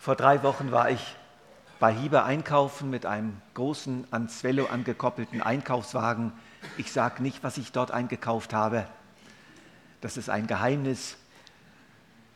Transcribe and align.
Vor 0.00 0.16
drei 0.16 0.42
Wochen 0.42 0.70
war 0.70 0.88
ich 0.90 1.14
bei 1.78 1.92
Hieber 1.92 2.24
einkaufen 2.24 2.88
mit 2.88 3.04
einem 3.04 3.36
großen 3.52 4.06
ans 4.10 4.42
Velo 4.42 4.64
angekoppelten 4.64 5.42
Einkaufswagen. 5.42 6.32
Ich 6.78 6.90
sage 6.90 7.22
nicht, 7.22 7.44
was 7.44 7.58
ich 7.58 7.70
dort 7.70 7.90
eingekauft 7.90 8.54
habe. 8.54 8.86
Das 10.00 10.16
ist 10.16 10.30
ein 10.30 10.46
Geheimnis. 10.46 11.18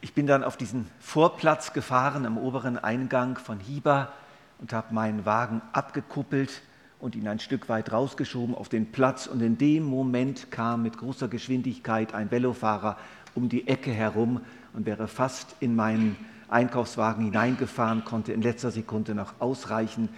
Ich 0.03 0.13
bin 0.13 0.27
dann 0.27 0.45
auf 0.45 0.59
diesen 0.59 0.91
Vorplatz 1.01 1.73
gefahren 1.73 2.27
am 2.27 2.37
oberen 2.37 2.77
Eingang 2.77 3.39
von 3.39 3.61
Hieber 3.61 4.13
und 4.59 4.75
habe 4.75 4.93
meinen 4.93 5.25
Wagen 5.25 5.63
abgekuppelt 5.73 6.61
und 7.01 7.17
ihn 7.17 7.27
ein 7.27 7.41
Stück 7.41 7.71
weit 7.71 7.93
rausgeschoben 7.93 8.55
auf 8.55 8.69
den 8.69 8.93
Platz. 8.93 9.27
Und 9.27 9.41
in 9.41 9.57
dem 9.57 9.85
Moment 9.85 10.51
kam 10.51 10.83
mit 10.83 10.99
großer 10.99 11.29
Geschwindigkeit 11.29 12.13
ein 12.13 12.31
Velofahrer 12.31 12.99
um 13.35 13.49
die 13.49 13.67
Ecke 13.69 13.91
herum 13.91 14.43
und 14.75 14.85
wäre 14.85 15.09
fast 15.09 15.57
in 15.61 15.75
meinen 15.75 16.15
Einkaufswagen 16.49 17.25
hineingefahren, 17.25 18.05
konnte 18.05 18.33
in 18.33 18.43
letzter 18.43 18.71
Sekunde 18.71 19.15
noch 19.15 19.41
ausreichen, 19.41 20.09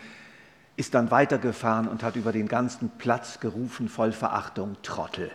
ist 0.77 0.95
dann 0.95 1.11
weitergefahren 1.11 1.89
und 1.89 2.03
hat 2.03 2.17
über 2.17 2.33
den 2.33 2.49
ganzen 2.49 2.91
Platz 2.99 3.41
gerufen 3.41 3.89
voll 3.89 4.13
Verachtung, 4.13 4.77
Trottel. 4.83 5.31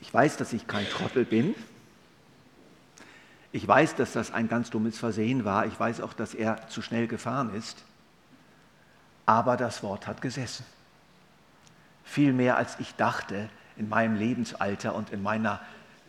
Ich 0.00 0.12
weiß, 0.12 0.36
dass 0.36 0.52
ich 0.52 0.66
kein 0.66 0.88
Trottel 0.88 1.24
bin. 1.24 1.54
Ich 3.52 3.66
weiß, 3.66 3.94
dass 3.94 4.12
das 4.12 4.32
ein 4.32 4.48
ganz 4.48 4.70
dummes 4.70 4.98
Versehen 4.98 5.44
war. 5.44 5.66
Ich 5.66 5.78
weiß 5.78 6.00
auch, 6.00 6.12
dass 6.12 6.34
er 6.34 6.66
zu 6.68 6.82
schnell 6.82 7.06
gefahren 7.06 7.54
ist. 7.54 7.84
Aber 9.26 9.56
das 9.56 9.82
Wort 9.82 10.08
hat 10.08 10.20
gesessen. 10.20 10.64
Viel 12.02 12.32
mehr 12.32 12.56
als 12.56 12.80
ich 12.80 12.94
dachte 12.96 13.48
in 13.76 13.88
meinem 13.88 14.16
Lebensalter 14.16 14.94
und 14.94 15.10
in 15.10 15.22
meiner 15.22 15.60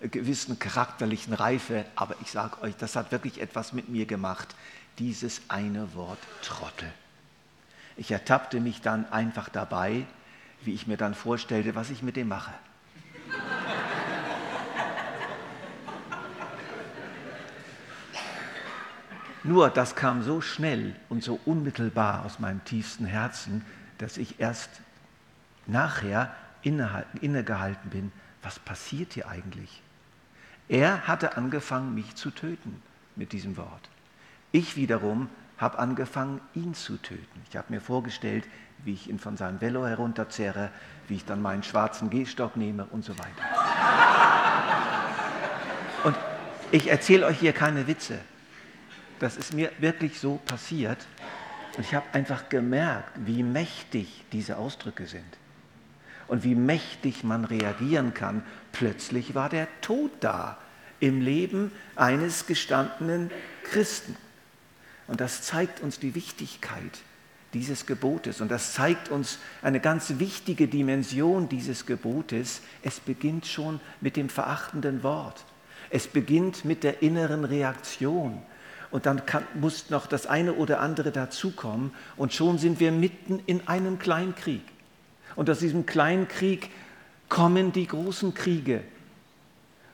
gewissen 0.10 0.60
charakterlichen 0.60 1.34
Reife, 1.34 1.86
aber 1.96 2.16
ich 2.22 2.32
sage 2.32 2.62
euch, 2.62 2.76
das 2.76 2.96
hat 2.96 3.12
wirklich 3.12 3.42
etwas 3.42 3.74
mit 3.74 3.90
mir 3.90 4.06
gemacht, 4.06 4.56
dieses 5.00 5.42
eine 5.48 5.94
Wort 5.96 6.20
Trottel. 6.42 6.92
Ich 7.96 8.12
ertappte 8.12 8.60
mich 8.60 8.82
dann 8.82 9.12
einfach 9.12 9.50
dabei, 9.50 10.06
wie 10.64 10.74
ich 10.74 10.88
mir 10.88 10.98
dann 10.98 11.14
vorstellte, 11.14 11.76
was 11.76 11.90
ich 11.90 12.04
mit 12.04 12.16
dem 12.16 12.28
mache. 12.28 12.54
Nur 19.44 19.70
das 19.70 19.96
kam 19.96 20.24
so 20.24 20.40
schnell 20.40 20.96
und 21.10 21.22
so 21.22 21.40
unmittelbar 21.46 22.26
aus 22.26 22.40
meinem 22.40 22.64
tiefsten 22.64 23.06
Herzen, 23.06 23.66
dass 23.98 24.18
ich 24.18 24.40
erst 24.40 24.70
nachher 25.66 26.34
innegehalten 26.62 27.90
bin, 27.90 28.12
was 28.42 28.58
passiert 28.60 29.14
hier 29.14 29.28
eigentlich? 29.28 29.82
Er 30.70 31.08
hatte 31.08 31.36
angefangen, 31.38 31.94
mich 31.94 32.16
zu 32.16 32.32
töten 32.32 32.82
mit 33.16 33.34
diesem 33.34 33.58
Wort. 33.58 33.90
Ich 34.52 34.76
wiederum 34.76 35.30
habe 35.58 35.80
angefangen, 35.80 36.42
ihn 36.54 36.74
zu 36.74 36.98
töten. 36.98 37.42
Ich 37.50 37.58
habe 37.58 37.68
mir 37.70 37.82
vorgestellt, 37.82 38.46
wie 38.84 38.94
ich 38.94 39.10
ihn 39.10 39.20
von 39.20 39.38
seinem 39.38 39.62
Velo 39.62 39.86
herunterzerre, 39.86 40.72
wie 41.08 41.16
ich 41.16 41.26
dann 41.26 41.42
meinen 41.42 41.64
schwarzen 41.64 42.10
Gehstock 42.10 42.58
nehme 42.58 42.86
und 42.86 43.06
so 43.06 43.14
weiter. 43.18 43.44
Und 46.04 46.16
ich 46.72 46.90
erzähle 46.90 47.26
euch 47.26 47.40
hier 47.40 47.54
keine 47.54 47.88
Witze. 47.88 48.20
Das 49.20 49.38
ist 49.38 49.54
mir 49.54 49.72
wirklich 49.80 50.20
so 50.20 50.42
passiert. 50.46 51.06
Und 51.78 51.86
ich 51.86 51.94
habe 51.94 52.06
einfach 52.14 52.50
gemerkt, 52.50 53.12
wie 53.16 53.44
mächtig 53.44 54.26
diese 54.32 54.58
Ausdrücke 54.58 55.08
sind 55.08 55.38
und 56.34 56.44
wie 56.44 56.56
mächtig 56.56 57.24
man 57.24 57.46
reagieren 57.46 58.16
kann. 58.16 58.42
Plötzlich 58.72 59.36
war 59.36 59.50
der 59.50 59.68
Tod 59.82 60.10
da 60.20 60.58
im 61.00 61.22
Leben 61.22 61.72
eines 61.96 62.48
gestandenen 62.48 63.30
Christen. 63.62 64.18
Und 65.06 65.22
das 65.22 65.44
zeigt 65.44 65.82
uns 65.82 66.00
die 66.00 66.16
Wichtigkeit 66.16 67.04
dieses 67.54 67.86
Gebotes. 67.86 68.42
Und 68.42 68.50
das 68.50 68.74
zeigt 68.74 69.10
uns 69.10 69.38
eine 69.62 69.80
ganz 69.80 70.16
wichtige 70.18 70.68
Dimension 70.68 71.50
dieses 71.50 71.86
Gebotes. 71.86 72.62
Es 72.82 73.00
beginnt 73.00 73.46
schon 73.46 73.80
mit 74.02 74.16
dem 74.18 74.28
verachtenden 74.28 75.04
Wort. 75.04 75.46
Es 75.92 76.08
beginnt 76.08 76.66
mit 76.66 76.84
der 76.84 77.04
inneren 77.04 77.46
Reaktion. 77.46 78.42
Und 78.90 79.06
dann 79.06 79.28
kann, 79.28 79.46
muss 79.54 79.92
noch 79.92 80.08
das 80.08 80.26
eine 80.26 80.54
oder 80.54 80.80
andere 80.80 81.12
dazukommen. 81.12 81.92
Und 82.18 82.34
schon 82.34 82.58
sind 82.58 82.80
wir 82.80 82.92
mitten 82.92 83.40
in 83.46 83.68
einem 83.68 84.00
Kleinkrieg. 84.00 84.64
Und 85.36 85.50
aus 85.50 85.60
diesem 85.60 85.86
kleinen 85.86 86.28
Krieg 86.28 86.70
kommen 87.30 87.72
die 87.72 87.88
großen 87.88 88.34
Kriege. 88.34 88.84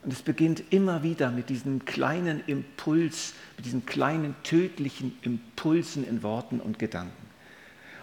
Und 0.02 0.12
es 0.12 0.22
beginnt 0.22 0.62
immer 0.70 1.02
wieder 1.02 1.30
mit 1.30 1.50
diesem 1.50 1.84
kleinen 1.84 2.42
Impuls, 2.46 3.34
mit 3.56 3.66
diesen 3.66 3.84
kleinen 3.84 4.34
tödlichen 4.42 5.16
Impulsen 5.22 6.06
in 6.06 6.22
Worten 6.22 6.60
und 6.60 6.78
Gedanken. 6.78 7.12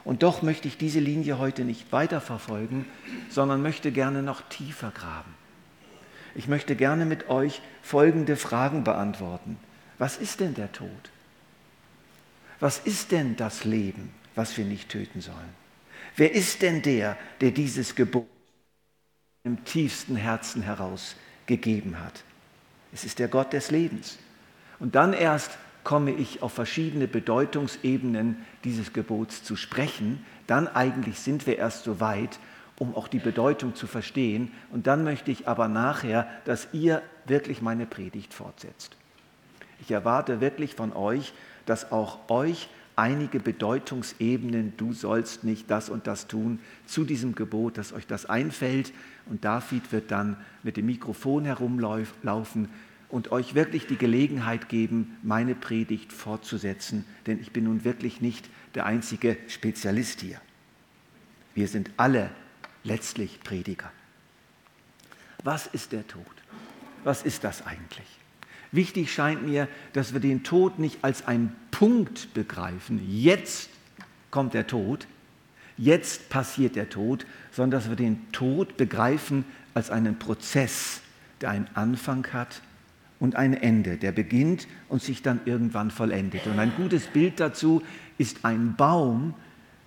Und 0.03 0.23
doch 0.23 0.41
möchte 0.41 0.67
ich 0.67 0.77
diese 0.77 0.99
Linie 0.99 1.37
heute 1.37 1.65
nicht 1.65 1.91
weiterverfolgen, 1.91 2.85
sondern 3.29 3.61
möchte 3.61 3.91
gerne 3.91 4.23
noch 4.23 4.41
tiefer 4.43 4.91
graben. 4.91 5.33
Ich 6.33 6.47
möchte 6.47 6.75
gerne 6.75 7.05
mit 7.05 7.29
euch 7.29 7.61
folgende 7.81 8.35
Fragen 8.35 8.83
beantworten. 8.83 9.57
Was 9.97 10.17
ist 10.17 10.39
denn 10.39 10.53
der 10.53 10.71
Tod? 10.71 10.89
Was 12.59 12.79
ist 12.79 13.11
denn 13.11 13.35
das 13.35 13.65
Leben, 13.65 14.11
was 14.35 14.55
wir 14.57 14.65
nicht 14.65 14.89
töten 14.89 15.19
sollen? 15.19 15.66
Wer 16.17 16.33
ist 16.33 16.63
denn 16.63 16.81
der, 16.81 17.16
der 17.41 17.51
dieses 17.51 17.94
Gebot 17.94 18.28
im 19.44 19.63
tiefsten 19.63 20.16
Herzen 20.16 20.63
heraus 20.63 21.16
gegeben 21.45 22.00
hat? 22.03 22.23
Es 22.91 23.05
ist 23.05 23.19
der 23.19 23.28
Gott 23.28 23.53
des 23.53 23.69
Lebens. 23.69 24.17
Und 24.79 24.95
dann 24.95 25.13
erst 25.13 25.57
komme 25.83 26.11
ich 26.11 26.41
auf 26.41 26.53
verschiedene 26.53 27.07
Bedeutungsebenen 27.07 28.44
dieses 28.63 28.94
Gebots 28.94 29.44
zu 29.44 29.55
sprechen. 29.55 30.25
Dann 30.47 30.67
eigentlich 30.67 31.19
sind 31.19 31.45
wir 31.45 31.59
erst 31.59 31.83
so 31.83 32.00
weit, 32.00 32.39
um 32.79 32.95
auch 32.95 33.07
die 33.07 33.19
Bedeutung 33.19 33.75
zu 33.75 33.85
verstehen. 33.85 34.51
Und 34.72 34.88
dann 34.88 35.03
möchte 35.03 35.29
ich 35.31 35.47
aber 35.47 35.67
nachher, 35.67 36.28
dass 36.45 36.67
ihr 36.73 37.03
wirklich 37.25 37.61
meine 37.61 37.85
Predigt 37.85 38.34
fortsetzt. 38.34 38.97
Ich 39.79 39.91
erwarte 39.91 40.41
wirklich 40.41 40.73
von 40.73 40.94
euch, 40.94 41.34
dass 41.67 41.91
auch 41.91 42.29
euch 42.29 42.69
einige 42.97 43.40
Bedeutungsebenen, 43.40 44.74
du 44.75 44.91
sollst 44.91 45.44
nicht 45.44 45.69
das 45.72 45.90
und 45.90 46.08
das 46.08 46.28
tun, 46.28 46.59
zu 46.85 47.06
diesem 47.06 47.35
Gebot, 47.35 47.78
dass 47.78 47.94
euch 47.94 48.08
das 48.08 48.25
einfällt. 48.25 48.91
Und 49.28 49.46
David 49.46 49.91
wird 49.91 50.12
dann 50.12 50.35
mit 50.63 50.78
dem 50.78 50.88
Mikrofon 50.88 51.46
herumlaufen 51.46 52.68
und 53.09 53.31
euch 53.31 53.56
wirklich 53.56 53.88
die 53.88 53.97
Gelegenheit 53.97 54.68
geben, 54.68 55.18
meine 55.24 55.56
Predigt 55.56 56.12
fortzusetzen, 56.12 57.06
denn 57.25 57.40
ich 57.40 57.52
bin 57.52 57.63
nun 57.63 57.85
wirklich 57.85 58.19
nicht 58.19 58.50
der 58.75 58.85
einzige 58.85 59.38
Spezialist 59.47 60.22
hier. 60.22 60.41
Wir 61.56 61.68
sind 61.68 61.91
alle 61.97 62.31
letztlich 62.84 63.40
Prediger. 63.44 63.91
Was 65.44 65.68
ist 65.68 65.91
der 65.91 66.06
Tod? 66.08 66.25
Was 67.03 67.24
ist 67.24 67.44
das 67.44 67.66
eigentlich? 67.66 68.08
Wichtig 68.77 69.11
scheint 69.11 69.43
mir, 69.43 69.67
dass 69.93 70.13
wir 70.13 70.19
den 70.19 70.43
Tod 70.43 70.77
nicht 70.77 70.99
als 71.01 71.27
einen 71.27 71.51
Punkt 71.71 72.31
begreifen. 72.35 73.01
Jetzt 73.09 73.71
kommt 74.29 74.53
der 74.53 74.67
Tod, 74.67 75.07
jetzt 75.78 76.29
passiert 76.29 76.75
der 76.75 76.87
Tod, 76.87 77.25
sondern 77.52 77.79
dass 77.79 77.90
wir 77.90 77.96
den 77.96 78.31
Tod 78.31 78.78
begreifen 78.78 79.46
als 79.73 79.90
einen 79.90 80.19
Prozess, 80.19 81.02
der 81.41 81.49
einen 81.49 81.67
Anfang 81.73 82.28
hat 82.34 82.61
und 83.19 83.35
ein 83.35 83.55
Ende, 83.55 83.97
der 83.97 84.11
beginnt 84.11 84.67
und 84.90 85.02
sich 85.02 85.23
dann 85.23 85.40
irgendwann 85.46 85.90
vollendet. 85.90 86.46
Und 86.46 86.59
ein 86.59 86.72
gutes 86.78 87.07
Bild 87.07 87.40
dazu 87.40 87.81
ist 88.19 88.46
ein 88.46 88.75
Baum. 88.75 89.34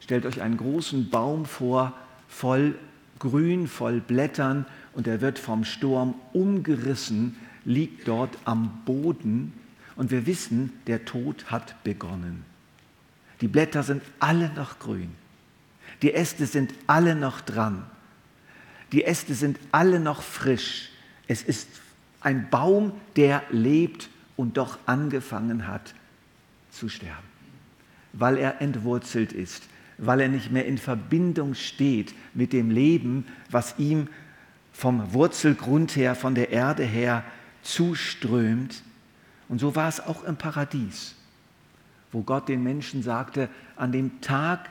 Stellt 0.01 0.27
euch 0.27 0.43
einen 0.43 0.57
großen 0.57 1.11
Baum 1.11 1.47
vor, 1.47 1.97
voll 2.27 2.75
Grün, 3.21 3.69
voll 3.69 4.01
Blättern 4.01 4.67
und 4.95 5.07
er 5.07 5.21
wird 5.21 5.39
vom 5.39 5.63
Sturm 5.63 6.17
umgerissen 6.33 7.37
liegt 7.71 8.09
dort 8.09 8.37
am 8.45 8.83
Boden 8.85 9.53
und 9.97 10.11
wir 10.11 10.27
wissen, 10.27 10.73
der 10.87 11.05
Tod 11.05 11.51
hat 11.51 11.83
begonnen. 11.85 12.45
Die 13.41 13.49
Blätter 13.49 13.83
sind 13.83 14.03
alle 14.19 14.51
noch 14.51 14.79
grün. 14.79 15.11
Die 16.03 16.13
Äste 16.13 16.47
sind 16.47 16.75
alle 16.87 17.15
noch 17.15 17.41
dran. 17.41 17.85
Die 18.93 19.05
Äste 19.05 19.35
sind 19.35 19.59
alle 19.73 20.01
noch 20.01 20.23
frisch. 20.23 20.91
Es 21.27 21.43
ist 21.43 21.69
ein 22.21 22.49
Baum, 22.51 22.93
der 23.17 23.43
lebt 23.51 24.11
und 24.37 24.57
doch 24.57 24.79
angefangen 24.87 25.67
hat 25.67 25.95
zu 26.71 26.89
sterben, 26.89 27.17
weil 28.13 28.37
er 28.37 28.61
entwurzelt 28.61 29.33
ist, 29.33 29.63
weil 29.99 30.21
er 30.21 30.29
nicht 30.29 30.51
mehr 30.51 30.67
in 30.67 30.79
Verbindung 30.79 31.55
steht 31.55 32.15
mit 32.35 32.53
dem 32.53 32.71
Leben, 32.71 33.27
was 33.51 33.79
ihm 33.79 34.09
vom 34.73 35.13
Wurzelgrund 35.13 35.95
her, 35.97 36.15
von 36.15 36.35
der 36.35 36.51
Erde 36.51 36.85
her 36.85 37.25
zuströmt. 37.63 38.83
Und 39.49 39.61
so 39.61 39.75
war 39.75 39.89
es 39.89 40.01
auch 40.01 40.25
im 40.25 40.37
Paradies, 40.37 41.15
wo 42.13 42.23
Gott 42.23 42.49
den 42.49 42.63
Menschen 42.63 43.03
sagte, 43.03 43.49
an 43.77 43.93
dem 43.93 44.21
Tag, 44.21 44.71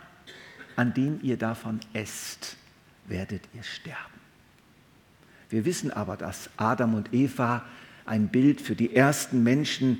an 0.75 0.93
dem 0.93 1.19
ihr 1.21 1.37
davon 1.37 1.79
esst, 1.93 2.57
werdet 3.07 3.43
ihr 3.53 3.63
sterben. 3.63 3.97
Wir 5.49 5.65
wissen 5.65 5.91
aber, 5.91 6.15
dass 6.15 6.49
Adam 6.57 6.93
und 6.93 7.13
Eva 7.13 7.65
ein 8.05 8.29
Bild 8.29 8.61
für 8.61 8.75
die 8.75 8.95
ersten 8.95 9.43
Menschen 9.43 9.99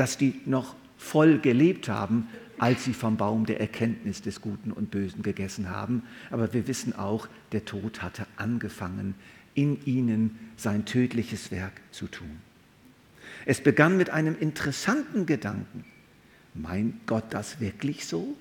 dass 0.00 0.16
die 0.16 0.40
noch 0.46 0.76
voll 0.96 1.38
gelebt 1.38 1.88
haben, 1.88 2.28
als 2.58 2.84
sie 2.84 2.94
vom 2.94 3.18
Baum 3.18 3.44
der 3.46 3.60
Erkenntnis 3.60 4.22
des 4.22 4.40
Guten 4.40 4.72
und 4.72 4.90
Bösen 4.90 5.22
gegessen 5.22 5.68
haben. 5.68 6.02
Aber 6.30 6.54
wir 6.54 6.66
wissen 6.68 6.94
auch, 6.94 7.28
der 7.52 7.66
Tod 7.66 8.02
hatte 8.02 8.26
angefangen, 8.36 9.14
in 9.54 9.84
ihnen 9.84 10.38
sein 10.56 10.84
tödliches 10.84 11.50
Werk 11.50 11.72
zu 11.90 12.06
tun. 12.06 12.40
Es 13.46 13.62
begann 13.62 13.96
mit 13.96 14.10
einem 14.10 14.36
interessanten 14.38 15.26
Gedanken. 15.26 15.84
Meint 16.54 17.06
Gott 17.06 17.24
das 17.30 17.60
wirklich 17.60 18.06
so, 18.06 18.36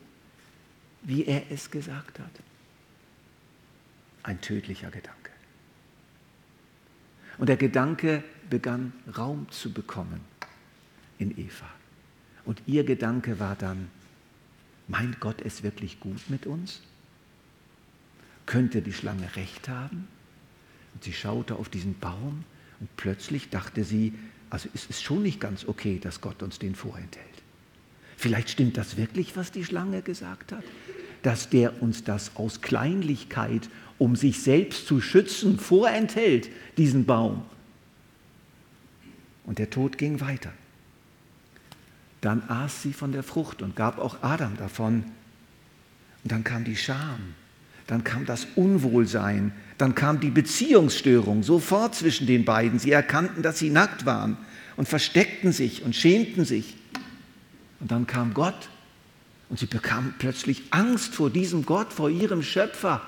wie 1.03 1.25
er 1.25 1.51
es 1.51 1.71
gesagt 1.71 2.19
hat? 2.19 2.31
Ein 4.23 4.41
tödlicher 4.41 4.91
Gedanke. 4.91 5.31
Und 7.37 7.47
der 7.47 7.57
Gedanke 7.57 8.23
begann 8.49 8.91
Raum 9.17 9.49
zu 9.49 9.71
bekommen 9.71 10.19
in 11.19 11.37
Eva. 11.37 11.69
Und 12.43 12.61
ihr 12.65 12.83
Gedanke 12.83 13.39
war 13.39 13.55
dann, 13.55 13.89
meint 14.87 15.19
Gott 15.19 15.41
es 15.41 15.63
wirklich 15.63 15.99
gut 15.99 16.29
mit 16.29 16.45
uns? 16.45 16.81
Könnte 18.45 18.81
die 18.81 18.93
Schlange 18.93 19.35
recht 19.35 19.69
haben? 19.69 20.07
Und 20.99 21.05
sie 21.05 21.13
schaute 21.13 21.55
auf 21.55 21.69
diesen 21.69 21.97
Baum 21.97 22.43
und 22.81 22.89
plötzlich 22.97 23.49
dachte 23.49 23.85
sie, 23.85 24.13
also 24.49 24.67
es 24.73 24.85
ist 24.87 25.01
schon 25.01 25.23
nicht 25.23 25.39
ganz 25.39 25.63
okay, 25.65 25.97
dass 25.97 26.19
Gott 26.19 26.43
uns 26.43 26.59
den 26.59 26.75
vorenthält. 26.75 27.25
Vielleicht 28.17 28.49
stimmt 28.49 28.75
das 28.75 28.97
wirklich, 28.97 29.37
was 29.37 29.53
die 29.53 29.63
Schlange 29.63 30.01
gesagt 30.01 30.51
hat, 30.51 30.65
dass 31.23 31.49
der 31.49 31.81
uns 31.81 32.03
das 32.03 32.35
aus 32.35 32.59
Kleinlichkeit, 32.59 33.69
um 33.97 34.17
sich 34.17 34.41
selbst 34.41 34.87
zu 34.87 34.99
schützen, 34.99 35.57
vorenthält, 35.57 36.49
diesen 36.77 37.05
Baum. 37.05 37.45
Und 39.45 39.57
der 39.57 39.69
Tod 39.69 39.97
ging 39.97 40.19
weiter. 40.19 40.51
Dann 42.19 42.43
aß 42.49 42.81
sie 42.81 42.91
von 42.91 43.13
der 43.13 43.23
Frucht 43.23 43.61
und 43.61 43.77
gab 43.77 43.99
auch 43.99 44.21
Adam 44.21 44.57
davon. 44.57 45.05
Und 46.25 46.31
dann 46.33 46.43
kam 46.43 46.65
die 46.65 46.75
Scham, 46.75 47.35
dann 47.87 48.03
kam 48.03 48.25
das 48.25 48.45
Unwohlsein, 48.57 49.53
dann 49.79 49.95
kam 49.95 50.19
die 50.19 50.29
Beziehungsstörung 50.29 51.41
sofort 51.41 51.95
zwischen 51.95 52.27
den 52.27 52.43
beiden. 52.43 52.79
Sie 52.79 52.91
erkannten, 52.91 53.41
dass 53.41 53.59
sie 53.59 53.69
nackt 53.69 54.05
waren 54.05 54.37
und 54.75 54.89
versteckten 54.89 55.53
sich 55.53 55.83
und 55.83 55.95
schämten 55.95 56.43
sich. 56.43 56.75
Und 57.79 57.89
dann 57.89 58.05
kam 58.05 58.33
Gott 58.33 58.69
und 59.49 59.57
sie 59.57 59.67
bekamen 59.67 60.13
plötzlich 60.19 60.63
Angst 60.71 61.15
vor 61.15 61.29
diesem 61.29 61.65
Gott, 61.65 61.93
vor 61.93 62.09
ihrem 62.09 62.43
Schöpfer. 62.43 63.01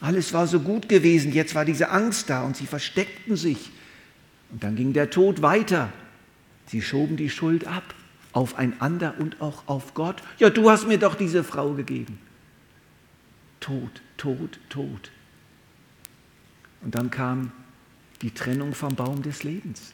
Alles 0.00 0.32
war 0.32 0.48
so 0.48 0.58
gut 0.58 0.88
gewesen, 0.88 1.32
jetzt 1.32 1.54
war 1.54 1.64
diese 1.64 1.90
Angst 1.90 2.28
da 2.28 2.42
und 2.42 2.56
sie 2.56 2.66
versteckten 2.66 3.36
sich. 3.36 3.70
Und 4.50 4.64
dann 4.64 4.74
ging 4.74 4.92
der 4.92 5.08
Tod 5.08 5.40
weiter. 5.40 5.92
Sie 6.66 6.82
schoben 6.82 7.16
die 7.16 7.30
Schuld 7.30 7.64
ab 7.66 7.94
aufeinander 8.32 9.14
und 9.20 9.40
auch 9.40 9.68
auf 9.68 9.94
Gott. 9.94 10.20
Ja, 10.38 10.50
du 10.50 10.68
hast 10.68 10.88
mir 10.88 10.98
doch 10.98 11.14
diese 11.14 11.44
Frau 11.44 11.74
gegeben. 11.74 12.18
Tod, 13.60 14.02
Tod, 14.16 14.58
Tod. 14.68 15.12
Und 16.82 16.94
dann 16.94 17.10
kam 17.10 17.52
die 18.22 18.32
Trennung 18.32 18.74
vom 18.74 18.94
Baum 18.94 19.22
des 19.22 19.42
Lebens, 19.42 19.92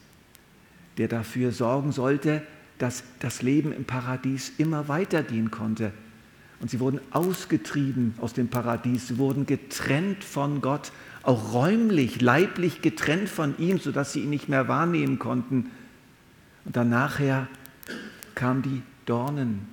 der 0.96 1.08
dafür 1.08 1.52
sorgen 1.52 1.92
sollte, 1.92 2.42
dass 2.78 3.02
das 3.20 3.42
Leben 3.42 3.72
im 3.72 3.84
Paradies 3.84 4.52
immer 4.58 4.88
weitergehen 4.88 5.50
konnte. 5.50 5.92
Und 6.60 6.70
sie 6.70 6.80
wurden 6.80 7.00
ausgetrieben 7.12 8.14
aus 8.20 8.32
dem 8.32 8.48
Paradies, 8.48 9.08
sie 9.08 9.18
wurden 9.18 9.46
getrennt 9.46 10.24
von 10.24 10.60
Gott, 10.60 10.92
auch 11.22 11.52
räumlich, 11.52 12.20
leiblich 12.20 12.82
getrennt 12.82 13.28
von 13.28 13.56
ihm, 13.58 13.78
sodass 13.78 14.12
sie 14.12 14.20
ihn 14.20 14.30
nicht 14.30 14.48
mehr 14.48 14.66
wahrnehmen 14.66 15.18
konnten. 15.18 15.70
Und 16.64 16.76
dann 16.76 16.88
nachher 16.88 17.48
kamen 18.34 18.62
die 18.62 18.82
Dornen 19.06 19.68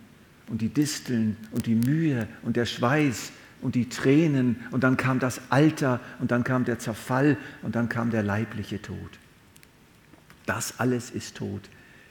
und 0.47 0.61
die 0.61 0.69
Disteln 0.69 1.37
und 1.51 1.65
die 1.65 1.75
Mühe 1.75 2.27
und 2.43 2.55
der 2.55 2.65
Schweiß 2.65 3.31
und 3.61 3.75
die 3.75 3.89
Tränen 3.89 4.57
und 4.71 4.83
dann 4.83 4.97
kam 4.97 5.19
das 5.19 5.41
Alter 5.49 5.99
und 6.19 6.31
dann 6.31 6.43
kam 6.43 6.65
der 6.65 6.79
Zerfall 6.79 7.37
und 7.61 7.75
dann 7.75 7.89
kam 7.89 8.11
der 8.11 8.23
leibliche 8.23 8.81
Tod. 8.81 9.19
Das 10.45 10.79
alles 10.79 11.09
ist 11.09 11.35
Tod. 11.37 11.61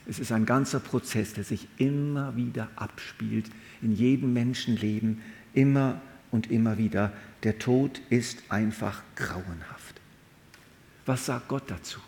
Es 0.06 0.18
ist 0.18 0.32
ein 0.32 0.44
ganzer 0.44 0.80
Prozess, 0.80 1.32
der 1.34 1.44
sich 1.44 1.68
immer 1.78 2.36
wieder 2.36 2.68
abspielt 2.76 3.50
in 3.80 3.92
jedem 3.92 4.32
Menschenleben, 4.32 5.22
immer 5.54 6.00
und 6.30 6.50
immer 6.50 6.76
wieder. 6.78 7.12
Der 7.42 7.58
Tod 7.58 8.00
ist 8.10 8.42
einfach 8.50 9.02
grauenhaft. 9.16 10.00
Was 11.06 11.26
sagt 11.26 11.48
Gott 11.48 11.64
dazu? 11.68 12.00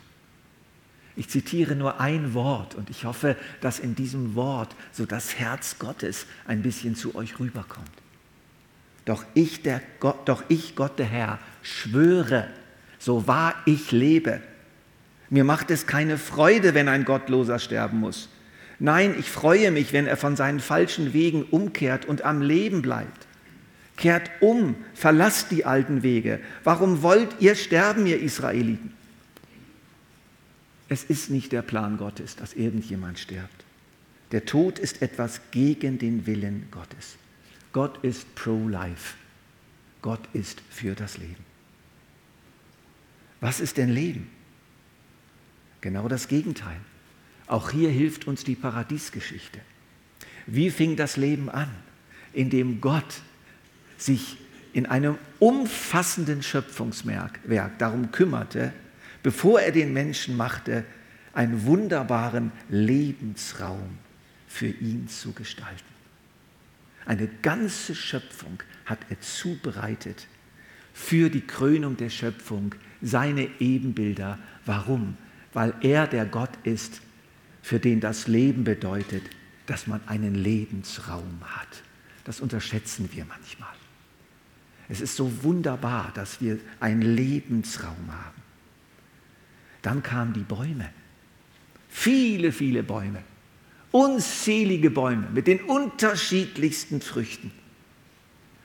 Ich 1.15 1.29
zitiere 1.29 1.75
nur 1.75 1.99
ein 1.99 2.35
Wort 2.35 2.75
und 2.75 2.91
ich 2.91 3.05
hoffe, 3.05 3.35
dass 3.61 3.79
in 3.79 3.95
diesem 3.95 4.35
Wort 4.35 4.75
so 4.91 5.05
das 5.07 5.39
Herz 5.39 5.79
Gottes 5.79 6.27
ein 6.45 6.61
bisschen 6.61 6.95
zu 6.95 7.15
euch 7.15 7.39
rüberkommt. 7.39 7.89
Doch 9.07 9.23
ich, 9.33 9.61
der 9.61 9.81
Gott, 10.01 10.27
doch 10.27 10.43
ich, 10.49 10.75
Gott 10.75 10.99
der 10.99 11.05
Herr, 11.05 11.39
schwöre, 11.61 12.49
so 12.99 13.25
wahr 13.25 13.55
ich 13.65 13.93
lebe. 13.93 14.41
Mir 15.29 15.45
macht 15.45 15.71
es 15.71 15.87
keine 15.87 16.17
Freude, 16.17 16.73
wenn 16.73 16.89
ein 16.89 17.05
Gottloser 17.05 17.57
sterben 17.57 18.01
muss. 18.01 18.27
Nein, 18.79 19.15
ich 19.17 19.29
freue 19.31 19.71
mich, 19.71 19.93
wenn 19.93 20.07
er 20.07 20.17
von 20.17 20.35
seinen 20.35 20.59
falschen 20.59 21.13
Wegen 21.13 21.43
umkehrt 21.43 22.05
und 22.05 22.23
am 22.23 22.41
Leben 22.41 22.81
bleibt. 22.81 23.27
Kehrt 23.95 24.29
um, 24.41 24.75
verlasst 24.93 25.51
die 25.51 25.63
alten 25.63 26.03
Wege. 26.03 26.41
Warum 26.65 27.01
wollt 27.01 27.29
ihr 27.39 27.55
sterben, 27.55 28.07
ihr 28.07 28.19
Israeliten? 28.19 28.91
Es 30.89 31.05
ist 31.05 31.29
nicht 31.29 31.53
der 31.53 31.61
Plan 31.61 31.97
Gottes, 31.97 32.35
dass 32.35 32.53
irgendjemand 32.53 33.19
stirbt. 33.19 33.63
Der 34.33 34.43
Tod 34.43 34.79
ist 34.79 35.01
etwas 35.01 35.39
gegen 35.51 35.97
den 35.97 36.27
Willen 36.27 36.67
Gottes. 36.71 37.15
Gott 37.73 38.03
ist 38.03 38.33
pro-life. 38.35 39.15
Gott 40.01 40.21
ist 40.33 40.61
für 40.69 40.95
das 40.95 41.17
Leben. 41.17 41.43
Was 43.39 43.59
ist 43.59 43.77
denn 43.77 43.89
Leben? 43.89 44.29
Genau 45.81 46.07
das 46.07 46.27
Gegenteil. 46.27 46.79
Auch 47.45 47.71
hier 47.71 47.89
hilft 47.89 48.27
uns 48.27 48.43
die 48.43 48.55
Paradiesgeschichte. 48.55 49.59
Wie 50.45 50.69
fing 50.69 50.95
das 50.95 51.17
Leben 51.17 51.49
an? 51.49 51.69
Indem 52.33 52.81
Gott 52.81 53.21
sich 53.97 54.37
in 54.73 54.85
einem 54.85 55.17
umfassenden 55.39 56.43
Schöpfungswerk 56.43 57.39
darum 57.79 58.11
kümmerte, 58.11 58.73
bevor 59.23 59.61
er 59.61 59.71
den 59.71 59.93
Menschen 59.93 60.37
machte, 60.37 60.85
einen 61.33 61.65
wunderbaren 61.65 62.51
Lebensraum 62.69 63.97
für 64.47 64.67
ihn 64.67 65.07
zu 65.07 65.33
gestalten. 65.33 65.96
Eine 67.07 67.27
ganze 67.41 67.95
Schöpfung 67.95 68.61
hat 68.85 68.99
er 69.09 69.19
zubereitet 69.21 70.27
für 70.93 71.29
die 71.29 71.41
Krönung 71.41 71.95
der 71.95 72.09
Schöpfung, 72.09 72.75
seine 73.01 73.47
Ebenbilder. 73.59 74.37
Warum? 74.65 75.15
Weil 75.53 75.73
er 75.81 76.05
der 76.05 76.25
Gott 76.25 76.49
ist, 76.63 77.01
für 77.61 77.79
den 77.79 78.01
das 78.01 78.27
Leben 78.27 78.65
bedeutet, 78.65 79.23
dass 79.67 79.87
man 79.87 80.01
einen 80.07 80.35
Lebensraum 80.35 81.39
hat. 81.45 81.81
Das 82.25 82.41
unterschätzen 82.41 83.09
wir 83.13 83.23
manchmal. 83.23 83.73
Es 84.89 84.99
ist 84.99 85.15
so 85.15 85.43
wunderbar, 85.43 86.11
dass 86.13 86.41
wir 86.41 86.59
einen 86.81 87.01
Lebensraum 87.01 88.11
haben. 88.11 88.41
Dann 89.81 90.03
kamen 90.03 90.33
die 90.33 90.41
Bäume. 90.41 90.89
Viele, 91.87 92.51
viele 92.51 92.83
Bäume. 92.83 93.23
Unzählige 93.91 94.89
Bäume 94.89 95.27
mit 95.33 95.47
den 95.47 95.61
unterschiedlichsten 95.61 97.01
Früchten. 97.01 97.51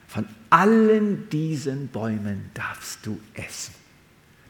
Von 0.07 0.27
allen 0.49 1.29
diesen 1.29 1.87
Bäumen 1.87 2.51
darfst 2.53 3.05
du 3.05 3.19
essen. 3.33 3.73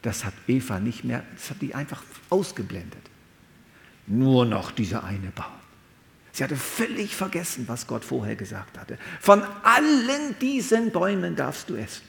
Das 0.01 0.25
hat 0.25 0.33
Eva 0.47 0.79
nicht 0.79 1.03
mehr, 1.03 1.23
das 1.35 1.51
hat 1.51 1.61
die 1.61 1.73
einfach 1.73 2.03
ausgeblendet. 2.29 3.01
Nur 4.07 4.45
noch 4.45 4.71
dieser 4.71 5.03
eine 5.03 5.31
Baum. 5.31 5.45
Sie 6.33 6.43
hatte 6.43 6.57
völlig 6.57 7.15
vergessen, 7.15 7.65
was 7.67 7.87
Gott 7.87 8.03
vorher 8.03 8.35
gesagt 8.35 8.77
hatte. 8.77 8.97
Von 9.21 9.43
allen 9.63 10.37
diesen 10.41 10.91
Bäumen 10.91 11.35
darfst 11.35 11.69
du 11.69 11.75
essen. 11.75 12.03